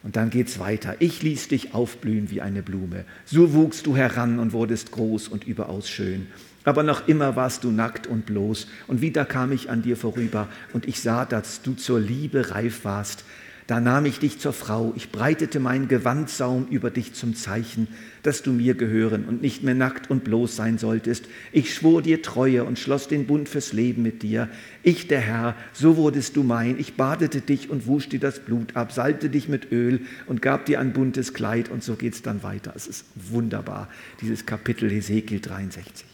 Und 0.03 0.15
dann 0.15 0.29
geht's 0.31 0.59
weiter. 0.59 0.95
Ich 0.99 1.21
ließ 1.21 1.47
dich 1.49 1.73
aufblühen 1.73 2.31
wie 2.31 2.41
eine 2.41 2.63
Blume. 2.63 3.05
So 3.25 3.53
wuchst 3.53 3.85
du 3.85 3.95
heran 3.95 4.39
und 4.39 4.51
wurdest 4.53 4.91
groß 4.91 5.27
und 5.27 5.45
überaus 5.45 5.89
schön. 5.89 6.27
Aber 6.63 6.83
noch 6.83 7.07
immer 7.07 7.35
warst 7.35 7.63
du 7.63 7.71
nackt 7.71 8.07
und 8.07 8.25
bloß. 8.25 8.67
Und 8.87 9.01
wieder 9.01 9.25
kam 9.25 9.51
ich 9.51 9.69
an 9.69 9.81
dir 9.81 9.97
vorüber 9.97 10.47
und 10.73 10.87
ich 10.87 11.01
sah, 11.01 11.25
dass 11.25 11.61
du 11.61 11.73
zur 11.73 11.99
Liebe 11.99 12.51
reif 12.51 12.83
warst. 12.83 13.25
Da 13.67 13.79
nahm 13.79 14.05
ich 14.05 14.19
dich 14.19 14.39
zur 14.39 14.53
Frau, 14.53 14.93
ich 14.95 15.11
breitete 15.11 15.59
meinen 15.59 15.87
Gewandsaum 15.87 16.67
über 16.69 16.89
dich 16.89 17.13
zum 17.13 17.35
Zeichen, 17.35 17.87
dass 18.23 18.43
du 18.43 18.51
mir 18.51 18.73
gehören 18.73 19.25
und 19.25 19.41
nicht 19.41 19.63
mehr 19.63 19.75
nackt 19.75 20.09
und 20.09 20.23
bloß 20.23 20.55
sein 20.55 20.77
solltest. 20.77 21.25
Ich 21.51 21.73
schwor 21.73 22.01
dir 22.01 22.21
Treue 22.21 22.63
und 22.63 22.79
schloss 22.79 23.07
den 23.07 23.27
Bund 23.27 23.47
fürs 23.47 23.71
Leben 23.73 24.01
mit 24.01 24.23
dir. 24.23 24.49
Ich, 24.83 25.07
der 25.07 25.21
Herr, 25.21 25.55
so 25.73 25.95
wurdest 25.95 26.35
du 26.35 26.43
mein. 26.43 26.79
Ich 26.79 26.95
badete 26.95 27.41
dich 27.41 27.69
und 27.69 27.87
wusch 27.87 28.09
dir 28.09 28.19
das 28.19 28.39
Blut 28.39 28.75
ab, 28.75 28.91
salbte 28.91 29.29
dich 29.29 29.47
mit 29.47 29.71
Öl 29.71 30.01
und 30.25 30.41
gab 30.41 30.65
dir 30.65 30.79
ein 30.79 30.93
buntes 30.93 31.33
Kleid. 31.33 31.69
Und 31.69 31.83
so 31.83 31.95
geht 31.95 32.13
es 32.13 32.21
dann 32.21 32.43
weiter. 32.43 32.73
Es 32.75 32.87
ist 32.87 33.05
wunderbar, 33.15 33.89
dieses 34.21 34.45
Kapitel 34.45 34.89
Hesekiel 34.89 35.39
63. 35.39 36.05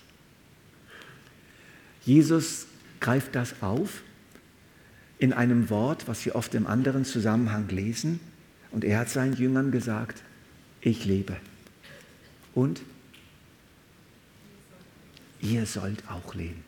Jesus 2.04 2.68
greift 3.00 3.36
das 3.36 3.56
auf 3.62 4.02
in 5.20 5.34
einem 5.34 5.70
Wort, 5.70 6.08
was 6.08 6.26
wir 6.26 6.36
oft 6.36 6.54
im 6.56 6.68
anderen 6.68 7.06
Zusammenhang 7.06 7.68
lesen. 7.70 8.20
Und 8.72 8.84
er 8.84 9.00
hat 9.00 9.10
seinen 9.10 9.34
Jüngern 9.34 9.72
gesagt, 9.72 10.24
ich 10.82 11.06
lebe. 11.06 11.38
Und 12.54 12.82
ihr 15.42 15.66
sollt 15.66 16.04
auch 16.10 16.36
leben. 16.36 16.64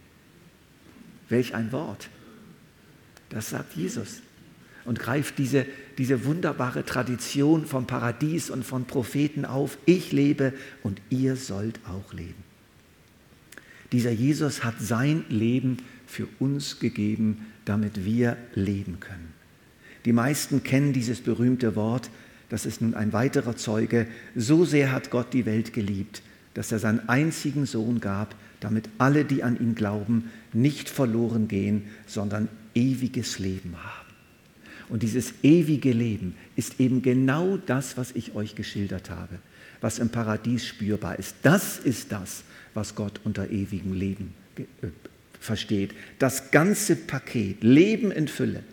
Welch 1.29 1.53
ein 1.53 1.71
Wort. 1.71 2.09
Das 3.29 3.49
sagt 3.49 3.75
Jesus 3.75 4.21
und 4.85 4.97
greift 4.99 5.37
diese, 5.37 5.67
diese 5.99 6.25
wunderbare 6.25 6.83
Tradition 6.83 7.67
vom 7.67 7.85
Paradies 7.85 8.49
und 8.49 8.65
von 8.65 8.85
Propheten 8.85 9.45
auf. 9.45 9.77
Ich 9.85 10.11
lebe 10.11 10.53
und 10.81 10.99
ihr 11.09 11.35
sollt 11.35 11.79
auch 11.87 12.13
leben. 12.13 12.48
Dieser 13.91 14.11
Jesus 14.11 14.63
hat 14.63 14.75
sein 14.79 15.25
Leben 15.29 15.77
für 16.05 16.27
uns 16.39 16.79
gegeben, 16.79 17.47
damit 17.65 18.05
wir 18.05 18.37
leben 18.53 18.99
können. 18.99 19.33
Die 20.05 20.13
meisten 20.13 20.63
kennen 20.63 20.93
dieses 20.93 21.21
berühmte 21.21 21.75
Wort, 21.75 22.09
das 22.49 22.65
ist 22.65 22.81
nun 22.81 22.95
ein 22.95 23.13
weiterer 23.13 23.55
Zeuge, 23.55 24.07
so 24.35 24.65
sehr 24.65 24.91
hat 24.91 25.11
Gott 25.11 25.33
die 25.33 25.45
Welt 25.45 25.73
geliebt, 25.73 26.21
dass 26.53 26.71
er 26.71 26.79
seinen 26.79 27.07
einzigen 27.09 27.65
Sohn 27.65 27.99
gab, 27.99 28.35
damit 28.59 28.89
alle, 28.97 29.23
die 29.23 29.43
an 29.43 29.59
ihn 29.59 29.75
glauben, 29.75 30.31
nicht 30.51 30.89
verloren 30.89 31.47
gehen, 31.47 31.83
sondern 32.07 32.49
ewiges 32.73 33.39
Leben 33.39 33.75
haben. 33.77 34.09
Und 34.89 35.03
dieses 35.03 35.33
ewige 35.43 35.91
Leben 35.91 36.35
ist 36.55 36.79
eben 36.79 37.01
genau 37.01 37.57
das, 37.57 37.95
was 37.97 38.11
ich 38.11 38.33
euch 38.33 38.55
geschildert 38.55 39.11
habe, 39.11 39.37
was 39.81 39.99
im 39.99 40.09
Paradies 40.09 40.65
spürbar 40.65 41.19
ist. 41.19 41.35
Das 41.43 41.77
ist 41.77 42.11
das, 42.11 42.43
was 42.73 42.95
Gott 42.95 43.19
unter 43.23 43.49
ewigem 43.49 43.93
Leben 43.93 44.33
äh, 44.57 44.87
versteht. 45.39 45.93
Das 46.19 46.51
ganze 46.51 46.95
Paket, 46.95 47.63
Leben 47.63 48.11
in 48.11 48.27
Fülle. 48.27 48.63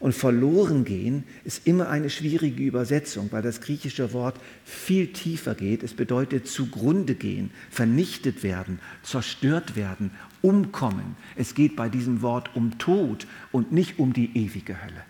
Und 0.00 0.14
verloren 0.14 0.86
gehen 0.86 1.24
ist 1.44 1.66
immer 1.66 1.90
eine 1.90 2.08
schwierige 2.08 2.62
Übersetzung, 2.62 3.28
weil 3.32 3.42
das 3.42 3.60
griechische 3.60 4.14
Wort 4.14 4.40
viel 4.64 5.12
tiefer 5.12 5.54
geht. 5.54 5.82
Es 5.82 5.92
bedeutet 5.92 6.48
zugrunde 6.48 7.14
gehen, 7.14 7.50
vernichtet 7.70 8.42
werden, 8.42 8.80
zerstört 9.02 9.76
werden, 9.76 10.10
umkommen. 10.40 11.16
Es 11.36 11.54
geht 11.54 11.76
bei 11.76 11.90
diesem 11.90 12.22
Wort 12.22 12.56
um 12.56 12.78
Tod 12.78 13.26
und 13.52 13.72
nicht 13.72 13.98
um 13.98 14.14
die 14.14 14.34
ewige 14.38 14.82
Hölle. 14.82 15.04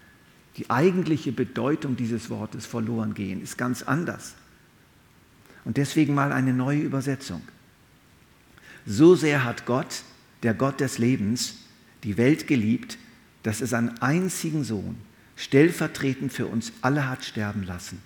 Die 0.56 0.68
eigentliche 0.68 1.30
Bedeutung 1.30 1.96
dieses 1.96 2.28
Wortes 2.28 2.66
verloren 2.66 3.14
gehen 3.14 3.40
ist 3.40 3.56
ganz 3.56 3.84
anders. 3.84 4.34
Und 5.64 5.76
deswegen 5.76 6.14
mal 6.14 6.32
eine 6.32 6.52
neue 6.52 6.80
Übersetzung. 6.80 7.42
So 8.86 9.14
sehr 9.14 9.44
hat 9.44 9.66
Gott 9.66 10.02
der 10.42 10.54
Gott 10.54 10.80
des 10.80 10.98
Lebens, 10.98 11.56
die 12.04 12.16
Welt 12.16 12.46
geliebt, 12.46 12.98
dass 13.42 13.60
er 13.60 13.66
seinen 13.66 14.00
einzigen 14.00 14.64
Sohn 14.64 14.96
stellvertretend 15.36 16.32
für 16.32 16.46
uns 16.46 16.72
alle 16.82 17.08
hat 17.08 17.24
sterben 17.24 17.62
lassen, 17.62 18.00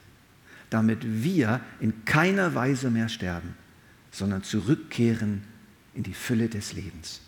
damit 0.71 0.99
wir 1.23 1.61
in 1.81 2.05
keiner 2.05 2.55
Weise 2.55 2.91
mehr 2.91 3.09
sterben, 3.09 3.55
sondern 4.11 4.43
zurückkehren 4.43 5.43
in 5.95 6.03
die 6.03 6.15
Fülle 6.15 6.49
des 6.49 6.73
Lebens. 6.73 7.21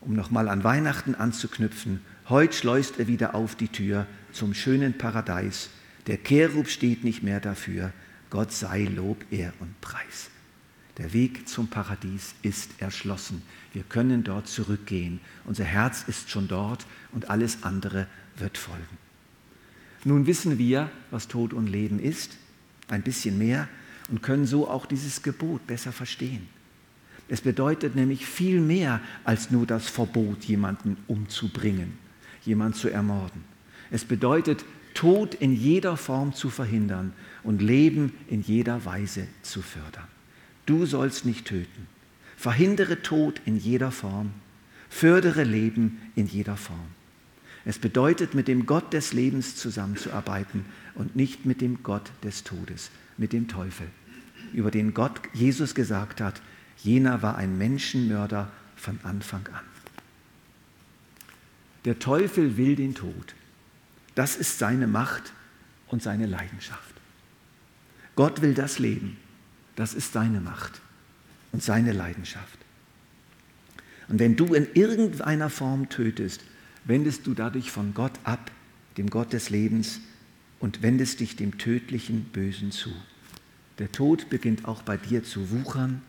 Um 0.00 0.14
nochmal 0.14 0.48
an 0.48 0.64
Weihnachten 0.64 1.14
anzuknüpfen, 1.14 2.00
heute 2.28 2.54
schleust 2.54 2.98
er 2.98 3.06
wieder 3.06 3.34
auf 3.34 3.54
die 3.54 3.68
Tür 3.68 4.06
zum 4.32 4.54
schönen 4.54 4.96
Paradies. 4.96 5.68
Der 6.06 6.16
Cherub 6.16 6.68
steht 6.68 7.04
nicht 7.04 7.22
mehr 7.22 7.40
dafür. 7.40 7.92
Gott 8.30 8.52
sei 8.52 8.84
Lob, 8.84 9.24
Ehr 9.30 9.52
und 9.60 9.78
Preis. 9.82 10.30
Der 11.00 11.14
Weg 11.14 11.48
zum 11.48 11.68
Paradies 11.68 12.34
ist 12.42 12.72
erschlossen. 12.76 13.40
Wir 13.72 13.84
können 13.84 14.22
dort 14.22 14.48
zurückgehen. 14.48 15.18
Unser 15.46 15.64
Herz 15.64 16.04
ist 16.06 16.28
schon 16.28 16.46
dort 16.46 16.84
und 17.12 17.30
alles 17.30 17.62
andere 17.62 18.06
wird 18.36 18.58
folgen. 18.58 18.98
Nun 20.04 20.26
wissen 20.26 20.58
wir, 20.58 20.90
was 21.10 21.26
Tod 21.26 21.54
und 21.54 21.68
Leben 21.68 22.00
ist, 22.00 22.36
ein 22.88 23.00
bisschen 23.00 23.38
mehr 23.38 23.66
und 24.10 24.22
können 24.22 24.44
so 24.44 24.68
auch 24.68 24.84
dieses 24.84 25.22
Gebot 25.22 25.66
besser 25.66 25.90
verstehen. 25.90 26.46
Es 27.28 27.40
bedeutet 27.40 27.96
nämlich 27.96 28.26
viel 28.26 28.60
mehr 28.60 29.00
als 29.24 29.50
nur 29.50 29.64
das 29.64 29.88
Verbot, 29.88 30.44
jemanden 30.44 30.98
umzubringen, 31.06 31.96
jemanden 32.44 32.74
zu 32.74 32.90
ermorden. 32.90 33.42
Es 33.90 34.04
bedeutet, 34.04 34.66
Tod 34.92 35.34
in 35.34 35.54
jeder 35.54 35.96
Form 35.96 36.34
zu 36.34 36.50
verhindern 36.50 37.14
und 37.42 37.62
Leben 37.62 38.12
in 38.28 38.42
jeder 38.42 38.84
Weise 38.84 39.28
zu 39.40 39.62
fördern. 39.62 40.19
Du 40.70 40.86
sollst 40.86 41.24
nicht 41.24 41.46
töten. 41.46 41.88
Verhindere 42.36 43.02
Tod 43.02 43.40
in 43.44 43.58
jeder 43.58 43.90
Form. 43.90 44.30
Fördere 44.88 45.42
Leben 45.42 46.00
in 46.14 46.28
jeder 46.28 46.56
Form. 46.56 46.86
Es 47.64 47.80
bedeutet, 47.80 48.34
mit 48.34 48.46
dem 48.46 48.66
Gott 48.66 48.92
des 48.92 49.12
Lebens 49.12 49.56
zusammenzuarbeiten 49.56 50.64
und 50.94 51.16
nicht 51.16 51.44
mit 51.44 51.60
dem 51.60 51.82
Gott 51.82 52.12
des 52.22 52.44
Todes, 52.44 52.92
mit 53.16 53.32
dem 53.32 53.48
Teufel, 53.48 53.88
über 54.52 54.70
den 54.70 54.94
Gott 54.94 55.20
Jesus 55.32 55.74
gesagt 55.74 56.20
hat, 56.20 56.40
jener 56.84 57.20
war 57.20 57.36
ein 57.36 57.58
Menschenmörder 57.58 58.48
von 58.76 59.00
Anfang 59.02 59.48
an. 59.48 59.64
Der 61.84 61.98
Teufel 61.98 62.56
will 62.56 62.76
den 62.76 62.94
Tod. 62.94 63.34
Das 64.14 64.36
ist 64.36 64.60
seine 64.60 64.86
Macht 64.86 65.32
und 65.88 66.00
seine 66.00 66.26
Leidenschaft. 66.26 66.94
Gott 68.14 68.40
will 68.40 68.54
das 68.54 68.78
Leben. 68.78 69.16
Das 69.76 69.94
ist 69.94 70.12
seine 70.12 70.40
Macht 70.40 70.80
und 71.52 71.62
seine 71.62 71.92
Leidenschaft. 71.92 72.58
Und 74.08 74.18
wenn 74.18 74.36
du 74.36 74.54
in 74.54 74.66
irgendeiner 74.74 75.50
Form 75.50 75.88
tötest, 75.88 76.42
wendest 76.84 77.26
du 77.26 77.34
dadurch 77.34 77.70
von 77.70 77.94
Gott 77.94 78.12
ab, 78.24 78.50
dem 78.96 79.08
Gott 79.08 79.32
des 79.32 79.50
Lebens, 79.50 80.00
und 80.58 80.82
wendest 80.82 81.20
dich 81.20 81.36
dem 81.36 81.58
tödlichen 81.58 82.24
Bösen 82.24 82.70
zu. 82.70 82.90
Der 83.78 83.90
Tod 83.90 84.28
beginnt 84.28 84.66
auch 84.66 84.82
bei 84.82 84.98
dir 84.98 85.24
zu 85.24 85.50
wuchern 85.50 86.02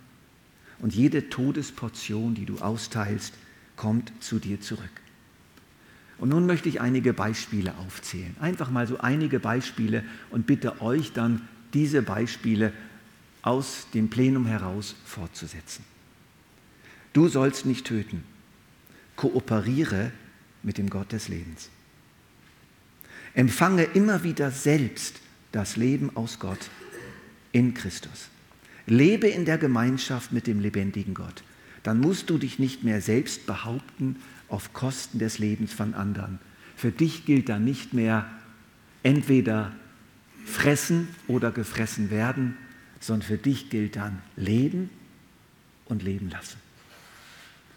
und 0.79 0.93
jede 0.93 1.29
Todesportion, 1.29 2.35
die 2.35 2.45
du 2.45 2.59
austeilst, 2.59 3.33
kommt 3.77 4.11
zu 4.19 4.39
dir 4.39 4.59
zurück. 4.59 4.89
Und 6.17 6.29
nun 6.29 6.45
möchte 6.45 6.69
ich 6.69 6.81
einige 6.81 7.13
Beispiele 7.13 7.73
aufzählen. 7.77 8.35
Einfach 8.41 8.69
mal 8.69 8.87
so 8.87 8.99
einige 8.99 9.39
Beispiele 9.39 10.03
und 10.29 10.45
bitte 10.45 10.81
euch 10.81 11.13
dann 11.13 11.47
diese 11.73 12.01
Beispiele 12.01 12.73
aus 13.41 13.87
dem 13.93 14.09
Plenum 14.09 14.45
heraus 14.45 14.95
fortzusetzen. 15.05 15.83
Du 17.13 17.27
sollst 17.27 17.65
nicht 17.65 17.85
töten. 17.85 18.23
Kooperiere 19.15 20.11
mit 20.63 20.77
dem 20.77 20.89
Gott 20.89 21.11
des 21.11 21.27
Lebens. 21.27 21.69
Empfange 23.33 23.83
immer 23.83 24.23
wieder 24.23 24.51
selbst 24.51 25.19
das 25.51 25.75
Leben 25.75 26.15
aus 26.15 26.39
Gott 26.39 26.69
in 27.51 27.73
Christus. 27.73 28.29
Lebe 28.85 29.27
in 29.27 29.45
der 29.45 29.57
Gemeinschaft 29.57 30.31
mit 30.31 30.47
dem 30.47 30.59
lebendigen 30.59 31.13
Gott. 31.13 31.43
Dann 31.83 31.99
musst 31.99 32.29
du 32.29 32.37
dich 32.37 32.59
nicht 32.59 32.83
mehr 32.83 33.01
selbst 33.01 33.45
behaupten 33.45 34.17
auf 34.47 34.73
Kosten 34.73 35.19
des 35.19 35.39
Lebens 35.39 35.73
von 35.73 35.93
anderen. 35.93 36.39
Für 36.75 36.91
dich 36.91 37.25
gilt 37.25 37.49
dann 37.49 37.63
nicht 37.63 37.93
mehr 37.93 38.29
entweder 39.03 39.71
fressen 40.45 41.07
oder 41.27 41.51
gefressen 41.51 42.09
werden, 42.09 42.57
sondern 43.01 43.27
für 43.27 43.37
dich 43.37 43.69
gilt 43.69 43.97
dann 43.97 44.21
Leben 44.37 44.89
und 45.85 46.03
Leben 46.03 46.29
lassen. 46.29 46.57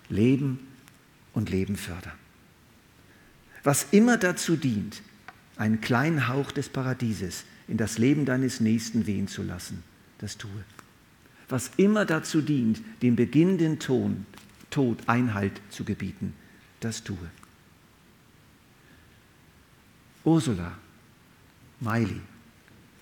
Leben 0.08 0.60
und 1.32 1.50
Leben 1.50 1.76
fördern. 1.76 2.12
Was 3.64 3.88
immer 3.90 4.18
dazu 4.18 4.56
dient, 4.56 5.02
einen 5.56 5.80
kleinen 5.80 6.28
Hauch 6.28 6.52
des 6.52 6.68
Paradieses 6.68 7.44
in 7.66 7.78
das 7.78 7.98
Leben 7.98 8.26
deines 8.26 8.60
Nächsten 8.60 9.06
wehen 9.06 9.26
zu 9.26 9.42
lassen, 9.42 9.82
das 10.18 10.36
tue. 10.36 10.50
Was 11.48 11.70
immer 11.76 12.04
dazu 12.04 12.42
dient, 12.42 12.80
dem 13.02 13.16
beginnenden 13.16 13.78
Ton, 13.78 14.26
Tod 14.70 15.08
Einhalt 15.08 15.60
zu 15.70 15.84
gebieten, 15.84 16.34
das 16.80 17.02
tue. 17.02 17.30
Ursula, 20.24 20.76
Miley, 21.80 22.20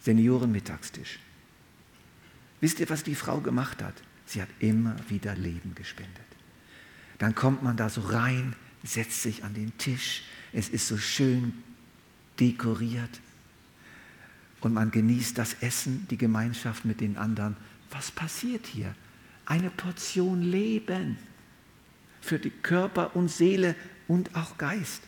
Seniorenmittagstisch. 0.01 1.19
Wisst 2.63 2.79
ihr, 2.79 2.89
was 2.89 3.03
die 3.03 3.17
Frau 3.17 3.41
gemacht 3.41 3.83
hat? 3.83 3.95
Sie 4.25 4.41
hat 4.41 4.49
immer 4.61 4.95
wieder 5.09 5.35
Leben 5.35 5.75
gespendet. 5.75 6.23
Dann 7.19 7.35
kommt 7.35 7.65
man 7.65 7.77
da 7.77 7.91
so 7.91 8.01
rein, 8.03 8.55
setzt 8.85 9.21
sich 9.21 9.43
an 9.43 9.53
den 9.53 9.77
Tisch, 9.79 10.23
es 10.53 10.69
ist 10.69 10.87
so 10.87 10.97
schön 10.97 11.55
dekoriert 12.39 13.21
und 14.61 14.75
man 14.75 14.93
genießt 14.93 15.37
das 15.37 15.55
Essen, 15.55 16.07
die 16.09 16.17
Gemeinschaft 16.17 16.85
mit 16.85 17.01
den 17.01 17.17
anderen. 17.17 17.57
Was 17.91 18.13
passiert 18.13 18.67
hier? 18.67 18.95
Eine 19.45 19.71
Portion 19.71 20.41
Leben 20.41 21.19
für 22.21 22.39
die 22.39 22.51
Körper 22.51 23.17
und 23.17 23.29
Seele 23.29 23.75
und 24.07 24.37
auch 24.37 24.57
Geist. 24.57 25.03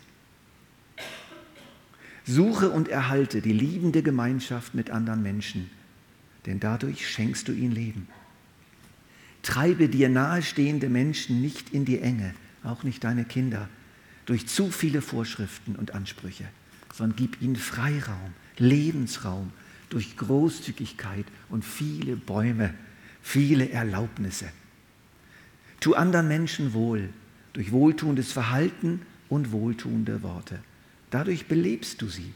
Suche 2.24 2.70
und 2.70 2.88
erhalte 2.88 3.40
die 3.40 3.52
liebende 3.52 4.02
Gemeinschaft 4.02 4.74
mit 4.74 4.90
anderen 4.90 5.22
Menschen, 5.22 5.70
denn 6.46 6.60
dadurch 6.60 7.08
schenkst 7.08 7.48
du 7.48 7.52
ihnen 7.52 7.72
Leben. 7.72 8.08
Treibe 9.42 9.88
dir 9.88 10.08
nahestehende 10.08 10.88
Menschen 10.88 11.40
nicht 11.40 11.70
in 11.74 11.84
die 11.84 12.00
Enge, 12.00 12.34
auch 12.62 12.82
nicht 12.82 13.04
deine 13.04 13.24
Kinder, 13.24 13.68
durch 14.26 14.46
zu 14.46 14.70
viele 14.70 15.02
Vorschriften 15.02 15.76
und 15.76 15.94
Ansprüche, 15.94 16.44
sondern 16.92 17.16
gib 17.16 17.42
ihnen 17.42 17.56
Freiraum, 17.56 18.32
Lebensraum 18.56 19.52
durch 19.90 20.16
Großzügigkeit 20.16 21.26
und 21.50 21.64
viele 21.64 22.16
Bäume, 22.16 22.72
viele 23.22 23.68
Erlaubnisse. 23.70 24.46
Tu 25.80 25.94
anderen 25.94 26.28
Menschen 26.28 26.72
wohl 26.72 27.10
durch 27.52 27.70
wohltuendes 27.70 28.32
Verhalten 28.32 29.02
und 29.28 29.52
wohltuende 29.52 30.22
Worte. 30.22 30.60
Dadurch 31.10 31.46
belebst 31.46 32.00
du 32.00 32.08
sie. 32.08 32.32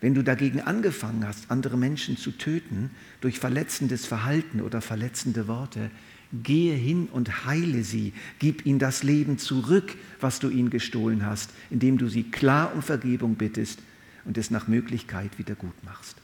Wenn 0.00 0.14
du 0.14 0.24
dagegen 0.24 0.62
angefangen 0.62 1.26
hast, 1.26 1.50
andere 1.50 1.76
Menschen 1.76 2.16
zu 2.16 2.32
töten 2.32 2.90
durch 3.20 3.38
verletzendes 3.38 4.06
Verhalten 4.06 4.62
oder 4.62 4.80
verletzende 4.80 5.46
Worte, 5.46 5.90
gehe 6.32 6.74
hin 6.74 7.08
und 7.10 7.44
heile 7.44 7.82
sie, 7.82 8.12
gib 8.38 8.64
ihnen 8.64 8.78
das 8.78 9.02
Leben 9.02 9.36
zurück, 9.38 9.96
was 10.20 10.38
du 10.38 10.48
ihnen 10.48 10.70
gestohlen 10.70 11.26
hast, 11.26 11.50
indem 11.70 11.98
du 11.98 12.08
sie 12.08 12.24
klar 12.24 12.72
um 12.74 12.82
Vergebung 12.82 13.34
bittest 13.34 13.80
und 14.24 14.38
es 14.38 14.50
nach 14.50 14.68
Möglichkeit 14.68 15.38
wieder 15.38 15.54
gut 15.54 15.84
machst. 15.84 16.16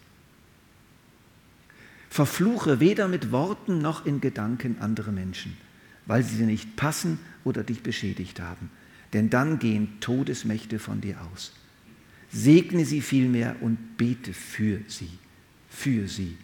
Verfluche 2.09 2.81
weder 2.81 3.09
mit 3.09 3.31
Worten 3.31 3.83
noch 3.83 4.07
in 4.07 4.23
Gedanken 4.23 4.77
andere 4.81 5.13
Menschen, 5.13 5.57
weil 6.07 6.23
sie 6.23 6.45
nicht 6.45 6.77
passen 6.77 7.19
oder 7.45 7.63
dich 7.63 7.83
beschädigt 7.83 8.41
haben, 8.41 8.71
denn 9.13 9.29
dann 9.29 9.59
gehen 9.59 10.01
Todesmächte 10.01 10.79
von 10.79 11.03
dir 11.03 11.17
aus. 11.33 11.53
Segne 12.37 12.85
sie 12.85 13.01
vielmehr 13.01 13.57
und 13.61 13.97
bete 13.97 14.35
für 14.35 14.81
sie, 14.89 15.11
für 15.71 16.07
sie, 16.07 16.37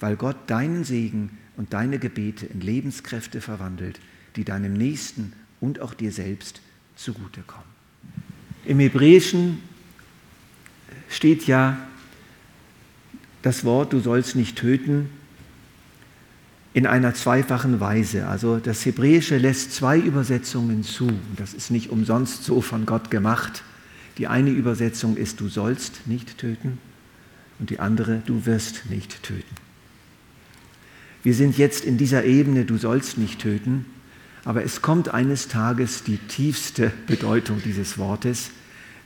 weil 0.00 0.16
Gott 0.16 0.36
deinen 0.48 0.84
Segen 0.84 1.38
und 1.56 1.72
deine 1.72 1.98
Gebete 1.98 2.46
in 2.46 2.60
Lebenskräfte 2.60 3.40
verwandelt, 3.40 4.00
die 4.36 4.44
deinem 4.44 4.72
Nächsten 4.72 5.32
und 5.60 5.80
auch 5.80 5.94
dir 5.94 6.10
selbst 6.12 6.60
zugutekommen. 6.96 7.66
Im 8.64 8.80
Hebräischen 8.80 9.62
steht 11.08 11.46
ja 11.46 11.78
das 13.42 13.64
Wort, 13.64 13.92
du 13.92 14.00
sollst 14.00 14.34
nicht 14.34 14.56
töten, 14.56 15.08
in 16.74 16.86
einer 16.86 17.14
zweifachen 17.14 17.80
Weise. 17.80 18.26
Also 18.26 18.58
das 18.58 18.84
Hebräische 18.84 19.38
lässt 19.38 19.72
zwei 19.72 19.98
Übersetzungen 19.98 20.82
zu. 20.82 21.08
Das 21.36 21.54
ist 21.54 21.70
nicht 21.70 21.90
umsonst 21.90 22.44
so 22.44 22.60
von 22.60 22.86
Gott 22.86 23.10
gemacht. 23.10 23.62
Die 24.18 24.26
eine 24.26 24.50
Übersetzung 24.50 25.16
ist, 25.16 25.40
du 25.40 25.48
sollst 25.48 26.06
nicht 26.06 26.38
töten 26.38 26.78
und 27.58 27.70
die 27.70 27.78
andere, 27.78 28.22
du 28.26 28.46
wirst 28.46 28.90
nicht 28.90 29.22
töten. 29.22 29.54
Wir 31.22 31.34
sind 31.34 31.58
jetzt 31.58 31.84
in 31.84 31.98
dieser 31.98 32.24
Ebene, 32.24 32.64
du 32.64 32.76
sollst 32.76 33.18
nicht 33.18 33.40
töten, 33.40 33.86
aber 34.44 34.64
es 34.64 34.82
kommt 34.82 35.12
eines 35.12 35.48
Tages 35.48 36.04
die 36.04 36.18
tiefste 36.18 36.92
Bedeutung 37.06 37.60
dieses 37.64 37.98
Wortes, 37.98 38.50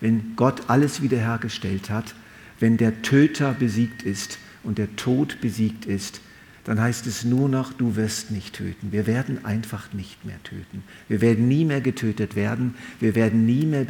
wenn 0.01 0.35
Gott 0.37 0.68
alles 0.68 1.03
wiederhergestellt 1.03 1.90
hat, 1.90 2.14
wenn 2.61 2.77
der 2.77 3.03
Töter 3.03 3.55
besiegt 3.55 4.03
ist 4.03 4.38
und 4.62 4.79
der 4.79 4.94
Tod 4.96 5.40
besiegt 5.40 5.85
ist, 5.87 6.20
dann 6.64 6.81
heißt 6.81 7.07
es 7.07 7.25
nur 7.25 7.48
noch, 7.48 7.72
du 7.72 7.96
wirst 7.96 8.31
nicht 8.31 8.55
töten. 8.55 8.92
Wir 8.92 9.07
werden 9.07 9.44
einfach 9.44 9.92
nicht 9.92 10.25
mehr 10.25 10.40
töten. 10.44 10.85
Wir 11.09 11.20
werden 11.20 11.48
nie 11.48 11.64
mehr 11.64 11.81
getötet 11.81 12.37
werden. 12.37 12.77
Wir 13.01 13.14
werden 13.14 13.46
nie 13.46 13.66
mehr, 13.66 13.87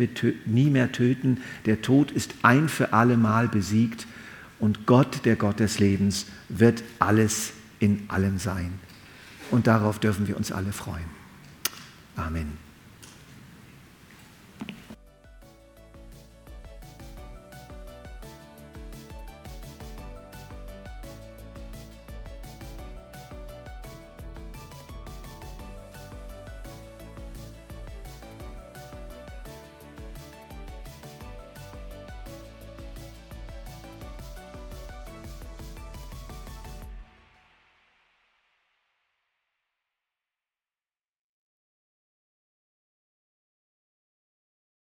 nie 0.47 0.71
mehr 0.71 0.91
töten. 0.91 1.43
Der 1.67 1.83
Tod 1.83 2.11
ist 2.11 2.35
ein 2.43 2.69
für 2.69 2.93
alle 2.95 3.19
Mal 3.19 3.49
besiegt 3.49 4.07
und 4.59 4.87
Gott, 4.87 5.25
der 5.25 5.37
Gott 5.37 5.61
des 5.61 5.81
Lebens, 5.81 6.27
wird 6.49 6.83
alles 6.99 7.53
in 7.79 8.05
allem 8.09 8.39
sein. 8.39 8.73
Und 9.51 9.67
darauf 9.67 9.99
dürfen 9.99 10.29
wir 10.29 10.37
uns 10.37 10.51
alle 10.51 10.73
freuen. 10.73 11.05
Amen. 12.17 12.72